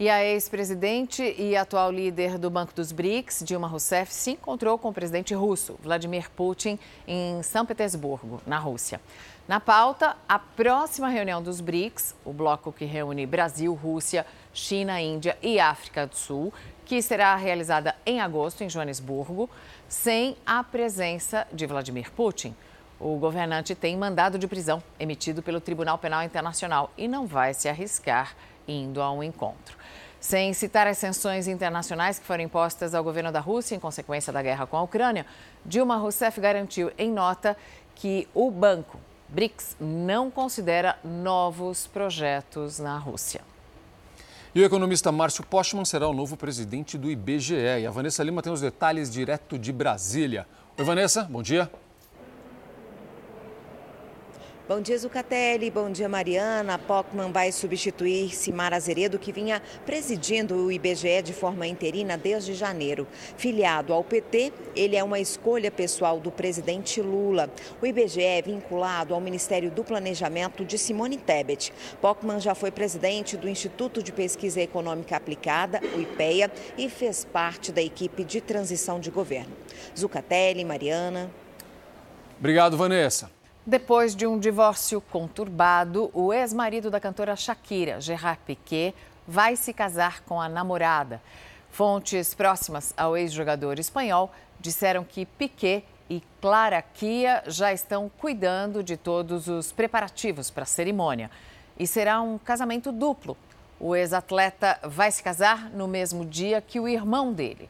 E 0.01 0.09
a 0.09 0.25
ex-presidente 0.25 1.35
e 1.37 1.57
atual 1.57 1.91
líder 1.91 2.39
do 2.39 2.49
Banco 2.49 2.73
dos 2.73 2.93
BRICS, 2.93 3.43
Dilma 3.45 3.67
Rousseff, 3.67 4.15
se 4.15 4.31
encontrou 4.31 4.79
com 4.79 4.91
o 4.91 4.93
presidente 4.93 5.35
russo, 5.35 5.77
Vladimir 5.83 6.31
Putin, 6.31 6.79
em 7.05 7.43
São 7.43 7.67
Petersburgo, 7.67 8.41
na 8.47 8.61
Rússia. 8.61 9.01
Na 9.49 9.59
pauta, 9.59 10.17
a 10.29 10.39
próxima 10.39 11.09
reunião 11.09 11.43
dos 11.43 11.61
BRICS, 11.61 12.15
o 12.25 12.33
bloco 12.33 12.71
que 12.71 12.85
reúne 12.85 13.27
Brasil, 13.27 13.75
Rússia, 13.75 14.25
China, 14.55 15.01
Índia 15.01 15.37
e 15.43 15.59
África 15.59 16.07
do 16.07 16.15
Sul, 16.15 16.55
que 16.85 17.03
será 17.03 17.35
realizada 17.35 17.97
em 18.07 18.21
agosto 18.21 18.63
em 18.63 18.71
Joanesburgo, 18.71 19.51
sem 19.89 20.37
a 20.47 20.63
presença 20.63 21.45
de 21.53 21.67
Vladimir 21.67 22.13
Putin. 22.13 22.55
O 23.01 23.17
governante 23.17 23.75
tem 23.75 23.97
mandado 23.97 24.39
de 24.39 24.47
prisão 24.47 24.81
emitido 24.99 25.43
pelo 25.43 25.61
Tribunal 25.61 25.99
Penal 25.99 26.23
Internacional 26.23 26.93
e 26.97 27.09
não 27.09 27.27
vai 27.27 27.53
se 27.53 27.69
arriscar 27.69 28.37
indo 28.69 29.01
a 29.01 29.11
um 29.11 29.23
encontro. 29.23 29.78
Sem 30.21 30.53
citar 30.53 30.87
as 30.87 30.99
sanções 30.99 31.47
internacionais 31.47 32.19
que 32.19 32.27
foram 32.27 32.43
impostas 32.43 32.95
ao 32.95 33.05
governo 33.05 33.31
da 33.31 33.41
Rússia 33.41 33.77
em 33.77 33.79
consequência 33.79 34.33
da 34.33 34.43
guerra 34.43 34.67
com 34.67 34.77
a 34.77 34.83
Ucrânia, 34.83 35.25
Dilma 35.65 35.97
Rousseff 35.97 36.41
garantiu 36.41 36.91
em 36.99 37.11
nota 37.11 37.57
que 37.95 38.27
o 38.35 38.51
banco 38.51 38.99
BRICS 39.29 39.77
não 39.79 40.31
considera 40.31 40.99
novos 41.05 41.87
projetos 41.87 42.79
na 42.79 42.99
Rússia. 42.99 43.43
E 44.55 44.61
o 44.61 44.65
economista 44.65 45.13
Márcio 45.13 45.45
Postman 45.45 45.85
será 45.85 46.09
o 46.09 46.15
novo 46.15 46.37
presidente 46.37 46.99
do 46.99 47.11
IBGE. 47.11 47.55
E 47.55 47.87
a 47.87 47.91
Vanessa 47.91 48.25
Lima 48.25 48.43
tem 48.43 48.53
os 48.53 48.61
detalhes 48.61 49.11
direto 49.13 49.59
de 49.59 49.73
Brasília. 49.73 50.47
Oi, 50.77 50.85
Vanessa, 50.85 51.23
bom 51.25 51.43
dia. 51.43 51.71
Bom 54.69 54.83
dia, 54.83 54.99
Zucatelli. 54.99 55.71
Bom 55.71 55.91
dia, 55.91 56.11
Mariana. 56.11 56.77
Pockman 56.77 57.33
vai 57.33 57.51
substituir 57.51 58.37
Simar 58.37 58.75
Azeredo, 58.75 59.19
que 59.19 59.33
vinha 59.33 59.63
presidindo 59.87 60.55
o 60.57 60.71
IBGE 60.71 61.23
de 61.23 61.33
forma 61.33 61.67
interina 61.67 62.19
desde 62.19 62.53
janeiro. 62.53 63.09
Filiado 63.39 63.95
ao 63.95 64.05
PT, 64.05 64.53
ele 64.77 64.95
é 64.95 65.03
uma 65.03 65.19
escolha 65.19 65.71
pessoal 65.71 66.21
do 66.21 66.31
presidente 66.31 67.01
Lula. 67.01 67.49
O 67.81 67.87
IBGE 67.87 68.23
é 68.23 68.43
vinculado 68.43 69.15
ao 69.15 69.23
Ministério 69.23 69.71
do 69.71 69.83
Planejamento 69.83 70.67
de 70.67 70.77
Simone 70.77 71.17
Tebet. 71.17 71.73
Pockman 72.03 72.39
já 72.39 72.55
foi 72.55 72.71
presidente 72.71 73.39
do 73.39 73.49
Instituto 73.49 74.03
de 74.03 74.13
Pesquisa 74.13 74.61
Econômica 74.61 75.17
Aplicada, 75.17 75.81
o 75.97 75.99
IPEA, 75.99 76.51
e 76.77 76.91
fez 76.91 77.25
parte 77.25 77.73
da 77.73 77.81
equipe 77.81 78.23
de 78.23 78.43
transição 78.43 79.01
de 79.01 79.11
governo. 79.11 79.57
Zucatelli, 79.99 80.63
Mariana. 80.63 81.31
Obrigado, 82.39 82.77
Vanessa. 82.77 83.38
Depois 83.69 84.17
de 84.17 84.27
um 84.27 84.39
divórcio 84.39 84.99
conturbado, 84.99 86.11
o 86.15 86.33
ex-marido 86.33 86.91
da 86.91 86.99
cantora 86.99 87.37
Shakira, 87.37 88.01
Gerard 88.01 88.41
Piquet, 88.47 88.95
vai 89.27 89.57
se 89.57 89.75
casar 89.75 90.23
com 90.23 90.41
a 90.41 90.49
namorada. 90.49 91.21
Fontes 91.71 92.33
próximas 92.33 92.95
ao 92.97 93.15
ex-jogador 93.15 93.79
espanhol 93.79 94.33
disseram 94.59 95.05
que 95.05 95.27
Piquet 95.27 95.85
e 96.09 96.23
Clara 96.41 96.81
Kia 96.81 97.43
já 97.47 97.71
estão 97.71 98.11
cuidando 98.17 98.83
de 98.83 98.97
todos 98.97 99.49
os 99.49 99.71
preparativos 99.71 100.49
para 100.49 100.63
a 100.63 100.67
cerimônia. 100.67 101.31
E 101.79 101.87
será 101.87 102.23
um 102.23 102.39
casamento 102.39 102.91
duplo. 102.91 103.37
O 103.79 103.95
ex-atleta 103.95 104.79
vai 104.83 105.11
se 105.11 105.23
casar 105.23 105.69
no 105.69 105.87
mesmo 105.87 106.25
dia 106.25 106.63
que 106.63 106.81
o 106.81 106.89
irmão 106.89 107.35
dele. 107.35 107.69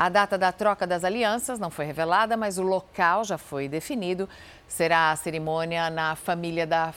A 0.00 0.08
data 0.08 0.38
da 0.38 0.50
troca 0.50 0.86
das 0.86 1.04
alianças 1.04 1.58
não 1.58 1.68
foi 1.68 1.84
revelada, 1.84 2.34
mas 2.34 2.56
o 2.56 2.62
local 2.62 3.22
já 3.22 3.36
foi 3.36 3.68
definido. 3.68 4.26
Será 4.66 5.10
a 5.10 5.16
cerimônia 5.16 5.90
na 5.90 6.16
família 6.16 6.66
da 6.66 6.94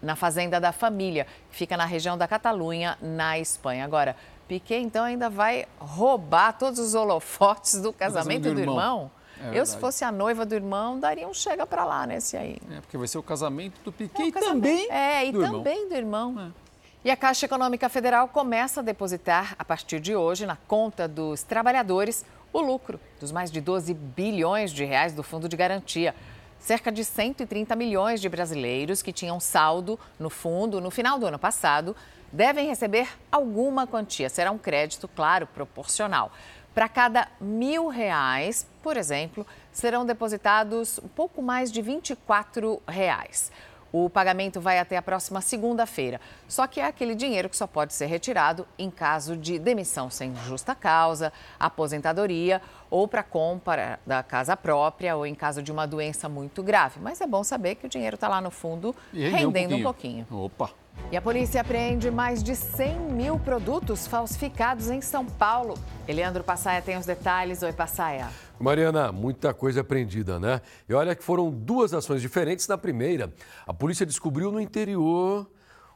na 0.00 0.16
fazenda 0.16 0.58
da 0.58 0.72
família, 0.72 1.26
que 1.50 1.56
fica 1.58 1.76
na 1.76 1.84
região 1.84 2.16
da 2.16 2.26
Catalunha, 2.26 2.96
na 3.02 3.38
Espanha. 3.38 3.84
Agora, 3.84 4.16
Piquet 4.46 4.80
então 4.80 5.04
ainda 5.04 5.28
vai 5.28 5.66
roubar 5.78 6.52
todos 6.52 6.78
os 6.78 6.94
holofotes 6.94 7.82
do 7.82 7.92
casamento 7.92 8.44
do, 8.44 8.54
do 8.54 8.60
irmão. 8.60 8.76
irmão? 8.76 9.10
É 9.52 9.58
Eu, 9.60 9.66
se 9.66 9.76
fosse 9.76 10.02
a 10.02 10.10
noiva 10.10 10.46
do 10.46 10.54
irmão, 10.54 10.98
daria 10.98 11.28
um 11.28 11.34
chega 11.34 11.66
para 11.66 11.84
lá 11.84 12.06
nesse 12.06 12.34
aí. 12.34 12.56
É, 12.70 12.80
porque 12.80 12.96
vai 12.96 13.08
ser 13.08 13.18
o 13.18 13.22
casamento 13.22 13.78
do 13.84 13.92
Piquet 13.92 14.22
é, 14.22 14.26
e 14.26 14.32
também 14.32 14.90
É, 14.90 15.26
e 15.26 15.32
do 15.32 15.42
também 15.42 15.82
irmão. 15.82 15.88
do 15.90 15.94
irmão. 16.38 16.52
É. 16.64 16.68
E 17.04 17.10
a 17.10 17.16
Caixa 17.16 17.46
Econômica 17.46 17.88
Federal 17.88 18.26
começa 18.26 18.80
a 18.80 18.82
depositar, 18.82 19.54
a 19.58 19.64
partir 19.64 20.00
de 20.00 20.16
hoje, 20.16 20.44
na 20.44 20.56
conta 20.56 21.06
dos 21.06 21.44
trabalhadores, 21.44 22.24
o 22.52 22.60
lucro 22.60 23.00
dos 23.20 23.32
mais 23.32 23.50
de 23.50 23.60
12 23.60 23.94
bilhões 23.94 24.70
de 24.72 24.84
reais 24.84 25.12
do 25.12 25.22
Fundo 25.22 25.48
de 25.48 25.56
Garantia. 25.56 26.14
Cerca 26.58 26.90
de 26.90 27.04
130 27.04 27.76
milhões 27.76 28.20
de 28.20 28.28
brasileiros 28.28 29.02
que 29.02 29.12
tinham 29.12 29.38
saldo 29.38 29.98
no 30.18 30.28
fundo 30.28 30.80
no 30.80 30.90
final 30.90 31.18
do 31.18 31.26
ano 31.26 31.38
passado 31.38 31.94
devem 32.32 32.68
receber 32.68 33.08
alguma 33.30 33.86
quantia. 33.86 34.28
Será 34.28 34.50
um 34.50 34.58
crédito, 34.58 35.08
claro, 35.08 35.46
proporcional. 35.46 36.32
Para 36.74 36.88
cada 36.88 37.28
mil 37.40 37.88
reais, 37.88 38.66
por 38.82 38.96
exemplo, 38.96 39.46
serão 39.72 40.04
depositados 40.04 40.98
um 40.98 41.08
pouco 41.08 41.42
mais 41.42 41.72
de 41.72 41.82
24 41.82 42.80
reais. 42.86 43.50
O 43.92 44.10
pagamento 44.10 44.60
vai 44.60 44.78
até 44.78 44.96
a 44.96 45.02
próxima 45.02 45.40
segunda-feira. 45.40 46.20
Só 46.46 46.66
que 46.66 46.80
é 46.80 46.84
aquele 46.86 47.14
dinheiro 47.14 47.48
que 47.48 47.56
só 47.56 47.66
pode 47.66 47.94
ser 47.94 48.06
retirado 48.06 48.66
em 48.78 48.90
caso 48.90 49.36
de 49.36 49.58
demissão 49.58 50.10
sem 50.10 50.34
justa 50.46 50.74
causa, 50.74 51.32
aposentadoria 51.58 52.60
ou 52.90 53.06
para 53.06 53.22
compra 53.22 53.98
da 54.06 54.22
casa 54.22 54.56
própria 54.56 55.16
ou 55.16 55.26
em 55.26 55.34
caso 55.34 55.62
de 55.62 55.72
uma 55.72 55.86
doença 55.86 56.28
muito 56.28 56.62
grave. 56.62 57.00
Mas 57.00 57.20
é 57.20 57.26
bom 57.26 57.42
saber 57.44 57.76
que 57.76 57.86
o 57.86 57.88
dinheiro 57.88 58.14
está 58.14 58.28
lá 58.28 58.40
no 58.40 58.50
fundo 58.50 58.94
rendendo 59.12 59.76
um 59.76 59.82
pouquinho. 59.82 60.22
um 60.22 60.24
pouquinho. 60.24 60.44
Opa! 60.44 60.70
E 61.10 61.16
a 61.16 61.22
polícia 61.22 61.60
apreende 61.60 62.10
mais 62.10 62.42
de 62.42 62.54
100 62.54 62.98
mil 63.12 63.38
produtos 63.38 64.06
falsificados 64.06 64.90
em 64.90 65.00
São 65.00 65.24
Paulo. 65.24 65.74
Eleandro 66.06 66.44
Passaia 66.44 66.82
tem 66.82 66.98
os 66.98 67.06
detalhes. 67.06 67.62
Oi, 67.62 67.72
Passaia. 67.72 68.28
Mariana, 68.60 69.10
muita 69.10 69.54
coisa 69.54 69.80
apreendida, 69.80 70.38
né? 70.38 70.60
E 70.88 70.92
olha 70.92 71.14
que 71.14 71.24
foram 71.24 71.50
duas 71.50 71.94
ações 71.94 72.20
diferentes. 72.20 72.68
Na 72.68 72.76
primeira, 72.76 73.32
a 73.66 73.72
polícia 73.72 74.04
descobriu 74.04 74.52
no 74.52 74.60
interior 74.60 75.50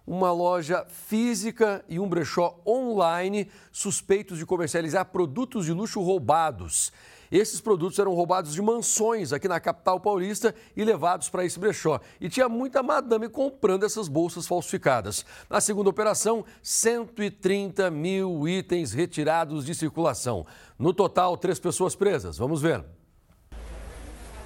uma 0.07 0.33
loja 0.33 0.85
física 0.89 1.85
e 1.89 1.99
um 1.99 2.09
brechó 2.09 2.61
online 2.67 3.51
suspeitos 3.71 4.39
de 4.39 4.47
comercializar 4.47 5.05
produtos 5.07 5.67
de 5.67 5.73
luxo 5.73 6.01
roubados. 6.01 6.93
Esses 7.33 7.63
produtos 7.63 7.99
eram 7.99 8.13
roubados 8.13 8.53
de 8.53 8.61
mansões 8.61 9.33
aqui 9.33 9.49
na 9.49 9.59
capital 9.59 9.99
paulista 9.99 10.55
e 10.77 10.85
levados 10.85 11.31
para 11.31 11.47
esse 11.47 11.59
brechó. 11.59 11.99
E 12.21 12.29
tinha 12.29 12.47
muita 12.47 12.83
madame 12.83 13.27
comprando 13.27 13.87
essas 13.87 14.07
bolsas 14.07 14.47
falsificadas. 14.47 15.25
Na 15.49 15.59
segunda 15.59 15.89
operação, 15.89 16.45
130 16.63 17.91
mil 17.91 18.47
itens 18.47 18.93
retirados 18.93 19.65
de 19.65 19.75
circulação. 19.75 20.45
No 20.79 20.93
total, 20.93 21.39
três 21.39 21.59
pessoas 21.59 21.97
presas. 21.97 22.37
Vamos 22.37 22.61
ver. 22.61 22.85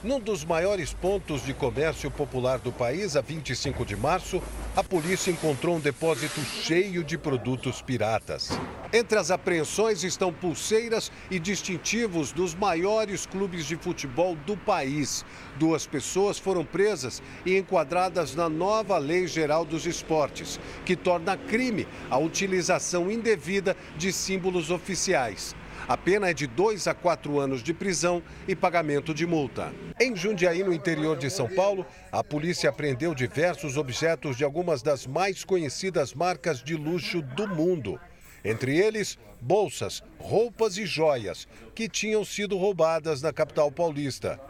Num 0.07 0.21
dos 0.21 0.45
maiores 0.45 0.95
pontos 0.95 1.45
de 1.45 1.53
comércio 1.53 2.09
popular 2.13 2.61
do 2.61 2.71
país, 2.71 3.17
a 3.17 3.21
25 3.21 3.85
de 3.85 3.97
março, 3.97 4.41
a 4.77 4.85
polícia 4.85 5.33
encontrou 5.33 5.75
um 5.75 5.81
depósito 5.81 6.41
cheio 6.43 7.03
de 7.03 7.19
produtos 7.19 7.83
piratas. 7.83 8.51
Entre 8.93 9.19
as 9.19 9.33
apreensões 9.33 10.05
estão 10.05 10.33
pulseiras 10.33 11.11
e 11.29 11.41
distintivos 11.41 12.31
dos 12.31 12.55
maiores 12.55 13.27
clubes 13.27 13.67
de 13.67 13.75
futebol 13.75 14.37
do 14.47 14.57
país. 14.57 15.25
Duas 15.57 15.89
pessoas 15.89 16.39
foram 16.39 16.65
presas 16.65 17.21
e 17.45 17.59
enquadradas 17.59 18.33
na 18.33 18.49
nova 18.49 18.99
Lei 18.99 19.27
Geral 19.27 19.65
dos 19.65 19.87
Esportes, 19.87 20.61
que 20.85 20.95
torna 20.95 21.37
crime 21.37 21.85
a 22.09 22.17
utilização 22.17 23.11
indevida 23.11 23.77
de 23.99 24.13
símbolos 24.13 24.71
oficiais. 24.71 25.57
A 25.89 25.97
pena 25.97 26.29
é 26.29 26.35
de 26.35 26.49
dois 26.49 26.89
a 26.89 26.95
quatro 26.95 27.39
anos 27.39 27.63
de 27.63 27.73
prisão 27.73 28.21
e 28.49 28.57
pagamento 28.57 29.15
de 29.15 29.25
multa. 29.25 29.73
Em 30.01 30.17
Jundiaí, 30.17 30.65
no 30.65 30.73
interior 30.73 31.17
de 31.17 31.31
São 31.31 31.49
Paulo, 31.49 31.87
a 32.11 32.25
polícia 32.25 32.69
apreendeu 32.69 33.15
diversos 33.15 33.77
objetos 33.77 34.37
de 34.37 34.43
algumas 34.43 34.83
das 34.83 35.07
mais 35.07 35.45
conhecidas 35.45 36.13
marcas 36.13 36.61
de 36.61 36.75
luxo 36.75 37.23
do 37.23 37.47
mundo. 37.47 38.01
Entre 38.45 38.77
eles, 38.77 39.17
bolsas, 39.41 40.03
roupas 40.19 40.77
e 40.77 40.85
joias 40.85 41.47
que 41.73 41.89
tinham 41.89 42.25
sido 42.25 42.57
roubadas 42.57 43.23
na 43.23 43.33
capital 43.33 43.71
paulista. 43.71 44.41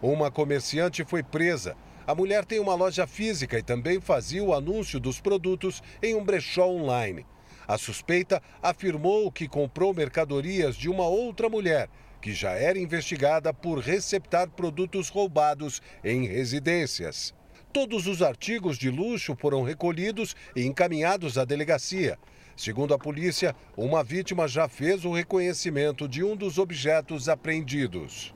Uma 0.00 0.30
comerciante 0.30 1.04
foi 1.04 1.22
presa. 1.22 1.76
A 2.06 2.14
mulher 2.14 2.46
tem 2.46 2.58
uma 2.58 2.74
loja 2.74 3.06
física 3.06 3.58
e 3.58 3.62
também 3.62 4.00
fazia 4.00 4.42
o 4.42 4.54
anúncio 4.54 4.98
dos 4.98 5.20
produtos 5.20 5.82
em 6.02 6.14
um 6.14 6.24
brechó 6.24 6.66
online. 6.66 7.26
A 7.66 7.78
suspeita 7.78 8.42
afirmou 8.62 9.30
que 9.30 9.48
comprou 9.48 9.94
mercadorias 9.94 10.76
de 10.76 10.88
uma 10.88 11.06
outra 11.06 11.48
mulher, 11.48 11.88
que 12.20 12.32
já 12.32 12.52
era 12.52 12.78
investigada 12.78 13.52
por 13.52 13.78
receptar 13.78 14.48
produtos 14.50 15.08
roubados 15.08 15.80
em 16.04 16.26
residências. 16.26 17.34
Todos 17.72 18.06
os 18.06 18.20
artigos 18.20 18.76
de 18.76 18.90
luxo 18.90 19.34
foram 19.34 19.62
recolhidos 19.62 20.36
e 20.54 20.64
encaminhados 20.66 21.38
à 21.38 21.44
delegacia. 21.44 22.18
Segundo 22.54 22.92
a 22.92 22.98
polícia, 22.98 23.56
uma 23.76 24.04
vítima 24.04 24.46
já 24.46 24.68
fez 24.68 25.04
o 25.04 25.12
reconhecimento 25.12 26.06
de 26.06 26.22
um 26.22 26.36
dos 26.36 26.58
objetos 26.58 27.28
apreendidos. 27.28 28.34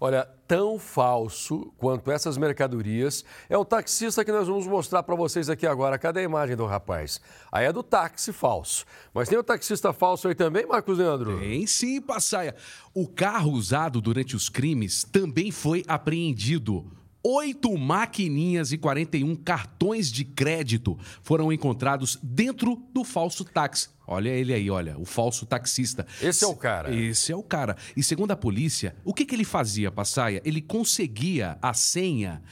Olha, 0.00 0.28
tão 0.46 0.78
falso 0.78 1.72
quanto 1.76 2.10
essas 2.10 2.38
mercadorias 2.38 3.24
é 3.48 3.58
o 3.58 3.64
taxista 3.64 4.24
que 4.24 4.30
nós 4.32 4.46
vamos 4.46 4.66
mostrar 4.66 5.02
para 5.02 5.16
vocês 5.16 5.50
aqui 5.50 5.66
agora. 5.66 5.98
Cadê 5.98 6.20
a 6.20 6.22
imagem 6.22 6.56
do 6.56 6.66
rapaz? 6.66 7.20
Aí 7.50 7.66
é 7.66 7.72
do 7.72 7.82
táxi 7.82 8.32
falso. 8.32 8.84
Mas 9.12 9.28
tem 9.28 9.38
o 9.38 9.42
taxista 9.42 9.92
falso 9.92 10.28
aí 10.28 10.34
também, 10.34 10.66
Marcos 10.66 10.98
Leandro? 10.98 11.38
Tem 11.38 11.66
sim, 11.66 12.00
Passaia. 12.00 12.54
O 12.94 13.08
carro 13.08 13.52
usado 13.52 14.00
durante 14.00 14.36
os 14.36 14.48
crimes 14.48 15.04
também 15.04 15.50
foi 15.50 15.84
apreendido 15.88 16.97
oito 17.28 17.76
maquininhas 17.76 18.72
e 18.72 18.78
41 18.78 19.36
cartões 19.36 20.10
de 20.10 20.24
crédito 20.24 20.98
foram 21.22 21.52
encontrados 21.52 22.18
dentro 22.22 22.82
do 22.92 23.04
falso 23.04 23.44
táxi. 23.44 23.90
Olha 24.06 24.30
ele 24.30 24.54
aí, 24.54 24.70
olha, 24.70 24.98
o 24.98 25.04
falso 25.04 25.44
taxista. 25.44 26.06
Esse 26.22 26.42
é 26.42 26.48
o 26.48 26.56
cara. 26.56 26.94
Esse 26.94 27.30
é 27.30 27.36
o 27.36 27.42
cara. 27.42 27.76
E 27.94 28.02
segundo 28.02 28.30
a 28.30 28.36
polícia, 28.36 28.96
o 29.04 29.12
que, 29.12 29.26
que 29.26 29.34
ele 29.34 29.44
fazia, 29.44 29.90
Passaia? 29.92 30.40
Ele 30.42 30.62
conseguia 30.62 31.58
a 31.60 31.74
senha 31.74 32.42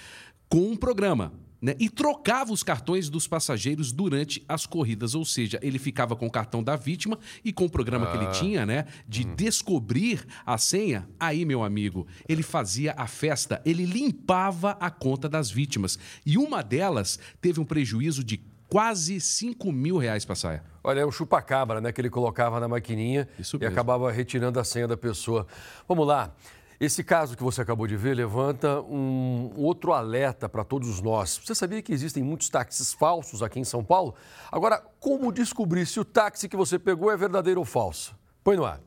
com 0.50 0.58
um 0.58 0.76
programa 0.76 1.32
né? 1.66 1.74
e 1.81 1.90
trocava 1.90 2.52
os 2.52 2.62
cartões 2.62 3.11
dos 3.11 3.26
passageiros 3.26 3.90
durante 3.90 4.44
as 4.48 4.66
corridas, 4.66 5.16
ou 5.16 5.24
seja, 5.24 5.59
ele 5.61 5.81
ficava 5.81 6.14
com 6.14 6.24
o 6.24 6.31
cartão 6.31 6.62
da 6.62 6.76
vítima 6.76 7.18
e 7.44 7.52
com 7.52 7.64
o 7.64 7.68
programa 7.68 8.07
ah. 8.07 8.12
que 8.12 8.16
ele 8.18 8.26
ah. 8.26 8.31
tinha, 8.31 8.64
né, 8.64 8.87
de 9.09 9.26
hum. 9.26 9.35
descobrir 9.35 10.24
a 10.46 10.57
senha, 10.59 11.09
aí, 11.18 11.44
meu 11.44 11.64
amigo, 11.64 12.07
ele 12.29 12.44
fazia 12.44 12.94
a 12.96 13.09
festa, 13.09 13.61
ele 13.66 13.85
limpava 13.85 14.76
a 14.79 14.88
conta 14.90 15.29
das 15.29 15.50
vítimas. 15.50 15.98
E 16.24 16.38
uma 16.38 16.62
delas 16.62 17.18
teve 17.40 17.59
um 17.59 17.64
prejuízo 17.64 18.22
de 18.22 18.40
quase 18.68 19.20
5 19.20 19.72
mil 19.72 19.96
reais 19.96 20.24
para 20.24 20.37
saia. 20.37 20.62
Olha, 20.85 21.00
é 21.00 21.07
um 21.07 21.11
chupacabra, 21.11 21.81
né, 21.81 21.90
que 21.90 22.00
ele 22.00 22.11
colocava 22.11 22.61
na 22.61 22.68
maquininha 22.68 23.29
Isso 23.38 23.57
e 23.57 23.59
mesmo. 23.59 23.72
acabava 23.72 24.11
retirando 24.12 24.61
a 24.61 24.64
senha 24.64 24.87
da 24.87 24.96
pessoa. 24.96 25.48
Vamos 25.88 26.07
lá. 26.07 26.33
Esse 26.78 27.02
caso 27.02 27.36
que 27.36 27.42
você 27.42 27.62
acabou 27.62 27.86
de 27.86 27.96
ver 27.96 28.14
levanta 28.14 28.82
um 28.82 29.50
outro 29.56 29.94
alerta 29.94 30.46
para 30.46 30.62
todos 30.62 31.00
nós. 31.00 31.40
Você 31.42 31.54
sabia 31.54 31.80
que 31.80 31.92
existem 31.92 32.22
muitos 32.22 32.50
táxis 32.50 32.92
falsos 32.92 33.42
aqui 33.42 33.58
em 33.58 33.64
São 33.64 33.82
Paulo? 33.82 34.14
Agora, 34.52 34.84
como 35.00 35.32
descobrir 35.32 35.86
se 35.86 35.98
o 35.98 36.04
táxi 36.04 36.48
que 36.48 36.56
você 36.56 36.78
pegou 36.78 37.10
é 37.10 37.16
verdadeiro 37.16 37.60
ou 37.60 37.64
falso? 37.64 38.14
Põe 38.44 38.56
no 38.56 38.64
ar. 38.66 38.80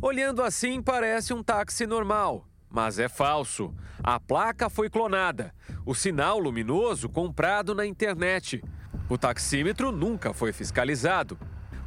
Olhando 0.00 0.42
assim, 0.42 0.80
parece 0.80 1.34
um 1.34 1.42
táxi 1.42 1.84
normal, 1.84 2.46
mas 2.70 3.00
é 3.00 3.08
falso. 3.08 3.74
A 4.00 4.20
placa 4.20 4.70
foi 4.70 4.88
clonada. 4.88 5.52
O 5.84 5.94
sinal 5.94 6.38
luminoso 6.38 7.08
comprado 7.08 7.74
na 7.74 7.84
internet. 7.84 8.62
O 9.08 9.18
taxímetro 9.18 9.90
nunca 9.90 10.32
foi 10.32 10.52
fiscalizado. 10.52 11.36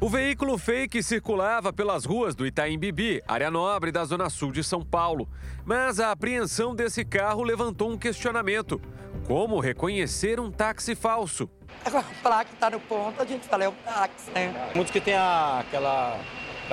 O 0.00 0.08
veículo 0.08 0.56
fake 0.56 1.02
circulava 1.02 1.72
pelas 1.72 2.04
ruas 2.04 2.36
do 2.36 2.46
Itaim 2.46 2.78
Bibi, 2.78 3.20
área 3.26 3.50
nobre 3.50 3.90
da 3.90 4.04
zona 4.04 4.30
sul 4.30 4.52
de 4.52 4.62
São 4.62 4.84
Paulo. 4.84 5.28
Mas 5.66 5.98
a 5.98 6.12
apreensão 6.12 6.72
desse 6.72 7.04
carro 7.04 7.42
levantou 7.42 7.90
um 7.90 7.98
questionamento: 7.98 8.80
como 9.26 9.58
reconhecer 9.58 10.38
um 10.38 10.52
táxi 10.52 10.94
falso? 10.94 11.50
A 11.84 11.90
placa 12.22 12.52
está 12.52 12.70
no 12.70 12.78
ponto, 12.78 13.20
a 13.20 13.24
gente 13.24 13.48
fala 13.48 13.64
é 13.64 13.68
um 13.68 13.74
táxi, 13.84 14.30
né? 14.30 14.70
Muitos 14.72 14.92
que 14.92 15.00
tem 15.00 15.14
a, 15.14 15.58
aquela 15.58 16.16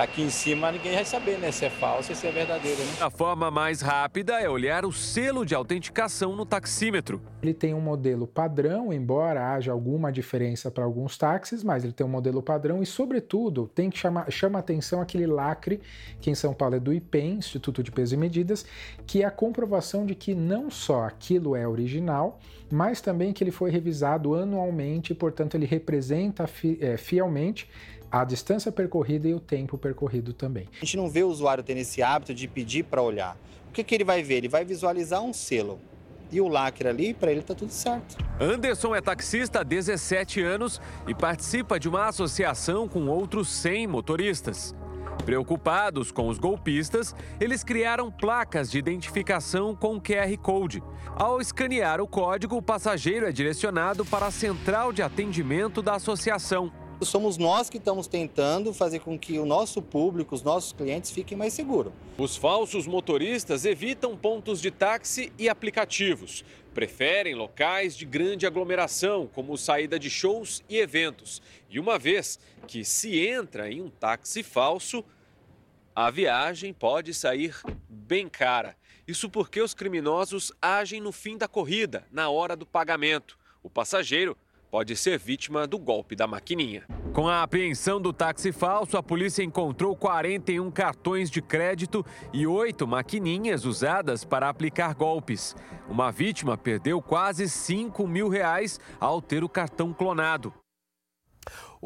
aqui 0.03 0.21
em 0.21 0.29
cima 0.29 0.71
ninguém 0.71 0.95
vai 0.95 1.05
saber 1.05 1.37
né, 1.37 1.51
se 1.51 1.65
é 1.65 1.69
falso 1.69 2.11
ou 2.11 2.15
se 2.15 2.27
é 2.27 2.31
verdadeiro. 2.31 2.79
Né? 2.79 2.91
A 3.01 3.09
forma 3.09 3.49
mais 3.49 3.81
rápida 3.81 4.39
é 4.39 4.49
olhar 4.49 4.85
o 4.85 4.91
selo 4.91 5.45
de 5.45 5.55
autenticação 5.55 6.35
no 6.35 6.45
taxímetro. 6.45 7.21
Ele 7.41 7.53
tem 7.53 7.73
um 7.73 7.81
modelo 7.81 8.25
padrão, 8.27 8.91
embora 8.91 9.53
haja 9.53 9.71
alguma 9.71 10.11
diferença 10.11 10.71
para 10.71 10.83
alguns 10.83 11.17
táxis, 11.17 11.63
mas 11.63 11.83
ele 11.83 11.93
tem 11.93 12.05
um 12.05 12.09
modelo 12.09 12.41
padrão 12.41 12.81
e, 12.81 12.85
sobretudo, 12.85 13.69
tem 13.73 13.89
que 13.89 13.97
chamar 13.97 14.31
chama 14.31 14.59
atenção 14.59 15.01
aquele 15.01 15.27
lacre 15.27 15.79
que 16.19 16.29
em 16.29 16.35
São 16.35 16.53
Paulo 16.53 16.75
é 16.75 16.79
do 16.79 16.93
IPEM, 16.93 17.35
Instituto 17.35 17.83
de 17.83 17.91
Peso 17.91 18.15
e 18.15 18.17
Medidas, 18.17 18.65
que 19.05 19.21
é 19.21 19.25
a 19.25 19.31
comprovação 19.31 20.05
de 20.05 20.15
que 20.15 20.33
não 20.33 20.69
só 20.69 21.03
aquilo 21.03 21.55
é 21.55 21.67
original, 21.67 22.39
mas 22.71 23.01
também 23.01 23.31
que 23.31 23.43
ele 23.43 23.51
foi 23.51 23.69
revisado 23.69 24.33
anualmente, 24.33 25.13
portanto 25.13 25.55
ele 25.55 25.65
representa 25.65 26.49
é, 26.79 26.97
fielmente 26.97 27.69
a 28.21 28.23
distância 28.23 28.71
percorrida 28.71 29.27
e 29.27 29.33
o 29.33 29.41
tempo 29.41 29.77
percorrido 29.77 30.31
também. 30.31 30.69
A 30.81 30.85
gente 30.85 30.95
não 30.95 31.09
vê 31.09 31.21
o 31.21 31.27
usuário 31.27 31.61
tendo 31.61 31.79
esse 31.79 32.01
hábito 32.01 32.33
de 32.33 32.47
pedir 32.47 32.83
para 32.83 33.01
olhar. 33.01 33.37
O 33.67 33.73
que, 33.73 33.83
que 33.83 33.93
ele 33.93 34.05
vai 34.05 34.23
ver? 34.23 34.35
Ele 34.35 34.47
vai 34.47 34.63
visualizar 34.63 35.21
um 35.21 35.33
selo. 35.33 35.81
E 36.31 36.39
o 36.39 36.47
lacre 36.47 36.87
ali, 36.87 37.13
para 37.13 37.29
ele 37.29 37.41
está 37.41 37.53
tudo 37.53 37.71
certo. 37.71 38.17
Anderson 38.39 38.95
é 38.95 39.01
taxista 39.01 39.59
há 39.59 39.63
17 39.63 40.41
anos 40.41 40.81
e 41.05 41.13
participa 41.13 41.77
de 41.77 41.89
uma 41.89 42.07
associação 42.07 42.87
com 42.87 43.05
outros 43.07 43.49
100 43.49 43.87
motoristas. 43.87 44.73
Preocupados 45.25 46.09
com 46.09 46.29
os 46.29 46.37
golpistas, 46.37 47.13
eles 47.37 47.65
criaram 47.65 48.09
placas 48.09 48.71
de 48.71 48.77
identificação 48.77 49.75
com 49.75 49.99
QR 49.99 50.37
Code. 50.41 50.81
Ao 51.15 51.41
escanear 51.41 51.99
o 51.99 52.07
código, 52.07 52.55
o 52.55 52.61
passageiro 52.61 53.27
é 53.27 53.31
direcionado 53.31 54.05
para 54.05 54.27
a 54.27 54.31
central 54.31 54.93
de 54.93 55.01
atendimento 55.01 55.81
da 55.81 55.95
associação. 55.95 56.84
Somos 57.01 57.37
nós 57.37 57.69
que 57.69 57.77
estamos 57.77 58.07
tentando 58.07 58.73
fazer 58.73 58.99
com 58.99 59.19
que 59.19 59.37
o 59.37 59.45
nosso 59.45 59.81
público, 59.81 60.33
os 60.33 60.41
nossos 60.41 60.71
clientes 60.71 61.11
fiquem 61.11 61.37
mais 61.37 61.53
seguros. 61.53 61.91
Os 62.17 62.37
falsos 62.37 62.87
motoristas 62.87 63.65
evitam 63.65 64.15
pontos 64.15 64.61
de 64.61 64.71
táxi 64.71 65.31
e 65.37 65.49
aplicativos. 65.49 66.45
Preferem 66.73 67.35
locais 67.35 67.97
de 67.97 68.05
grande 68.05 68.47
aglomeração, 68.47 69.27
como 69.27 69.57
saída 69.57 69.99
de 69.99 70.09
shows 70.09 70.63
e 70.69 70.77
eventos. 70.77 71.41
E 71.69 71.79
uma 71.79 71.99
vez 71.99 72.39
que 72.65 72.85
se 72.85 73.27
entra 73.27 73.69
em 73.69 73.81
um 73.81 73.89
táxi 73.89 74.41
falso, 74.41 75.03
a 75.93 76.09
viagem 76.09 76.73
pode 76.73 77.13
sair 77.13 77.55
bem 77.89 78.27
cara. 78.29 78.75
Isso 79.05 79.29
porque 79.29 79.61
os 79.61 79.73
criminosos 79.73 80.51
agem 80.61 81.01
no 81.01 81.11
fim 81.11 81.37
da 81.37 81.47
corrida, 81.47 82.07
na 82.09 82.29
hora 82.29 82.55
do 82.55 82.65
pagamento. 82.65 83.37
O 83.61 83.69
passageiro 83.69 84.37
pode 84.75 84.93
ser 84.97 85.17
vítima 85.17 85.65
do 85.65 85.79
golpe 85.79 86.17
da 86.17 86.27
maquininha. 86.27 86.83
Com 87.13 87.29
a 87.29 87.43
apreensão 87.43 88.01
do 88.01 88.11
táxi 88.11 88.51
falso, 88.51 88.97
a 88.97 89.01
polícia 89.01 89.41
encontrou 89.41 89.95
41 89.95 90.69
cartões 90.69 91.31
de 91.31 91.41
crédito 91.41 92.05
e 92.33 92.45
oito 92.45 92.85
maquininhas 92.85 93.63
usadas 93.63 94.25
para 94.25 94.49
aplicar 94.49 94.93
golpes. 94.93 95.55
Uma 95.87 96.11
vítima 96.11 96.57
perdeu 96.57 97.01
quase 97.01 97.47
5 97.47 98.05
mil 98.05 98.27
reais 98.27 98.77
ao 98.99 99.21
ter 99.21 99.45
o 99.45 99.49
cartão 99.49 99.93
clonado. 99.93 100.53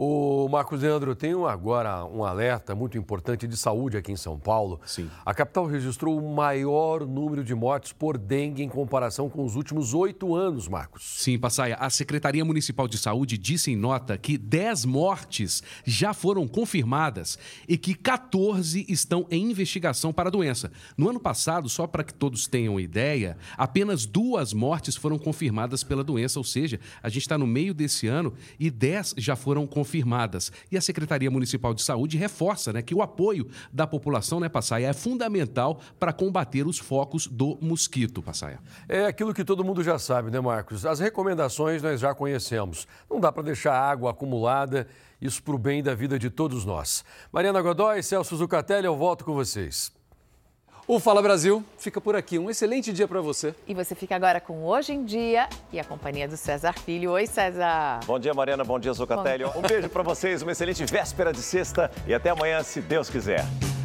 O 0.02 0.48
Marcos 0.48 0.82
Leandro, 0.82 1.14
tem 1.14 1.34
agora 1.46 2.06
um 2.06 2.24
alerta 2.24 2.74
muito 2.74 2.98
importante 2.98 3.46
de 3.46 3.58
saúde 3.58 3.98
aqui 3.98 4.14
em 4.14 4.16
São 4.16 4.40
Paulo. 4.40 4.80
Sim. 4.86 5.10
A 5.26 5.34
capital 5.34 5.66
registrou 5.66 6.18
o 6.18 6.34
maior 6.34 7.06
número 7.06 7.44
de 7.44 7.54
mortes 7.54 7.92
por 7.92 8.18
dengue 8.18 8.64
em 8.64 8.70
comparação 8.70 9.30
com 9.30 9.44
os 9.44 9.58
últimos 9.58 9.94
oito 9.94 10.34
anos, 10.34 10.70
Marcos. 10.70 11.04
Sim, 11.18 11.38
Passaia. 11.38 11.76
A 11.76 11.90
Secretaria 11.90 12.46
Municipal 12.46 12.88
de 12.88 12.98
Saúde 12.98 13.38
disse 13.38 13.72
em 13.72 13.76
nota 13.76 14.18
que 14.18 14.38
10 14.38 14.86
mortes 14.86 15.62
já 15.84 16.14
foram 16.14 16.48
confirmadas 16.48 17.38
e 17.68 17.78
que 17.78 17.94
14 17.94 18.86
estão 18.88 19.28
em 19.30 19.52
investigação 19.52 20.14
para 20.14 20.30
a 20.30 20.32
doença. 20.32 20.72
No 20.96 21.10
ano 21.10 21.20
passado, 21.20 21.68
só 21.68 21.86
para 21.86 22.06
que 22.06 22.14
todos 22.14 22.48
tenham 22.48 22.80
ideia, 22.80 23.38
apenas 23.58 24.06
duas 24.06 24.54
mortes 24.54 24.96
foram 24.96 25.20
confirmadas 25.20 25.84
pela 25.84 26.06
doença, 26.06 26.40
ou 26.40 26.46
seja, 26.46 26.80
a 27.04 27.10
gente 27.10 27.24
está 27.24 27.38
no 27.38 27.46
meio 27.46 27.74
desse 27.74 28.08
ano 28.08 28.34
e 28.58 28.72
10 28.72 29.16
já 29.18 29.36
foram 29.36 29.68
confirmadas 29.68 29.89
confirmadas. 29.90 30.52
E 30.72 30.78
a 30.78 30.82
Secretaria 30.82 31.32
Municipal 31.32 31.74
de 31.74 31.82
Saúde 31.82 32.16
reforça 32.16 32.72
né, 32.72 32.82
que 32.82 32.94
o 32.94 33.02
apoio 33.02 33.50
da 33.74 33.88
população, 33.88 34.40
né, 34.40 34.48
Passaia, 34.48 34.88
é 34.88 34.94
fundamental 34.94 35.80
para 36.00 36.14
combater 36.14 36.68
os 36.68 36.78
focos 36.78 37.26
do 37.26 37.58
mosquito, 37.60 38.22
Passaia. 38.22 38.60
É 38.88 39.06
aquilo 39.06 39.34
que 39.34 39.44
todo 39.44 39.64
mundo 39.64 39.84
já 39.84 39.98
sabe, 39.98 40.30
né, 40.30 40.40
Marcos? 40.40 40.86
As 40.86 41.00
recomendações 41.00 41.82
nós 41.82 42.00
já 42.00 42.14
conhecemos. 42.14 42.88
Não 43.10 43.20
dá 43.20 43.32
para 43.32 43.44
deixar 43.44 43.74
água 43.74 44.12
acumulada, 44.12 44.88
isso 45.20 45.42
para 45.42 45.56
o 45.56 45.58
bem 45.58 45.82
da 45.82 45.96
vida 45.96 46.20
de 46.20 46.30
todos 46.30 46.64
nós. 46.64 47.04
Mariana 47.32 47.62
Godoy, 47.62 48.04
Celso 48.04 48.38
Zucatelli, 48.38 48.86
eu 48.86 48.96
volto 48.96 49.26
com 49.26 49.34
vocês. 49.34 49.99
O 50.92 51.00
Fala 51.00 51.22
Brasil 51.22 51.64
fica 51.78 52.02
por 52.02 52.16
aqui. 52.16 52.40
Um 52.40 52.50
excelente 52.50 52.92
dia 52.92 53.08
para 53.08 53.22
você. 53.22 53.54
E 53.68 53.76
você 53.76 53.94
fica 53.94 54.16
agora 54.16 54.42
com 54.42 54.64
Hoje 54.64 54.92
em 54.92 55.06
Dia 55.06 55.48
e 55.72 55.80
a 55.80 55.84
companhia 55.84 56.28
do 56.28 56.36
César 56.36 56.74
Filho. 56.74 57.12
Oi, 57.12 57.28
César. 57.28 58.00
Bom 58.08 58.18
dia, 58.18 58.34
Mariana. 58.34 58.64
Bom 58.64 58.80
dia, 58.80 58.92
Zucatelli. 58.92 59.46
Um 59.46 59.62
beijo 59.62 59.88
para 59.88 60.02
vocês, 60.02 60.42
uma 60.42 60.52
excelente 60.52 60.84
véspera 60.86 61.32
de 61.32 61.44
sexta 61.44 61.92
e 62.08 62.14
até 62.16 62.32
amanhã, 62.32 62.64
se 62.64 62.82
Deus 62.82 63.08
quiser. 63.08 63.46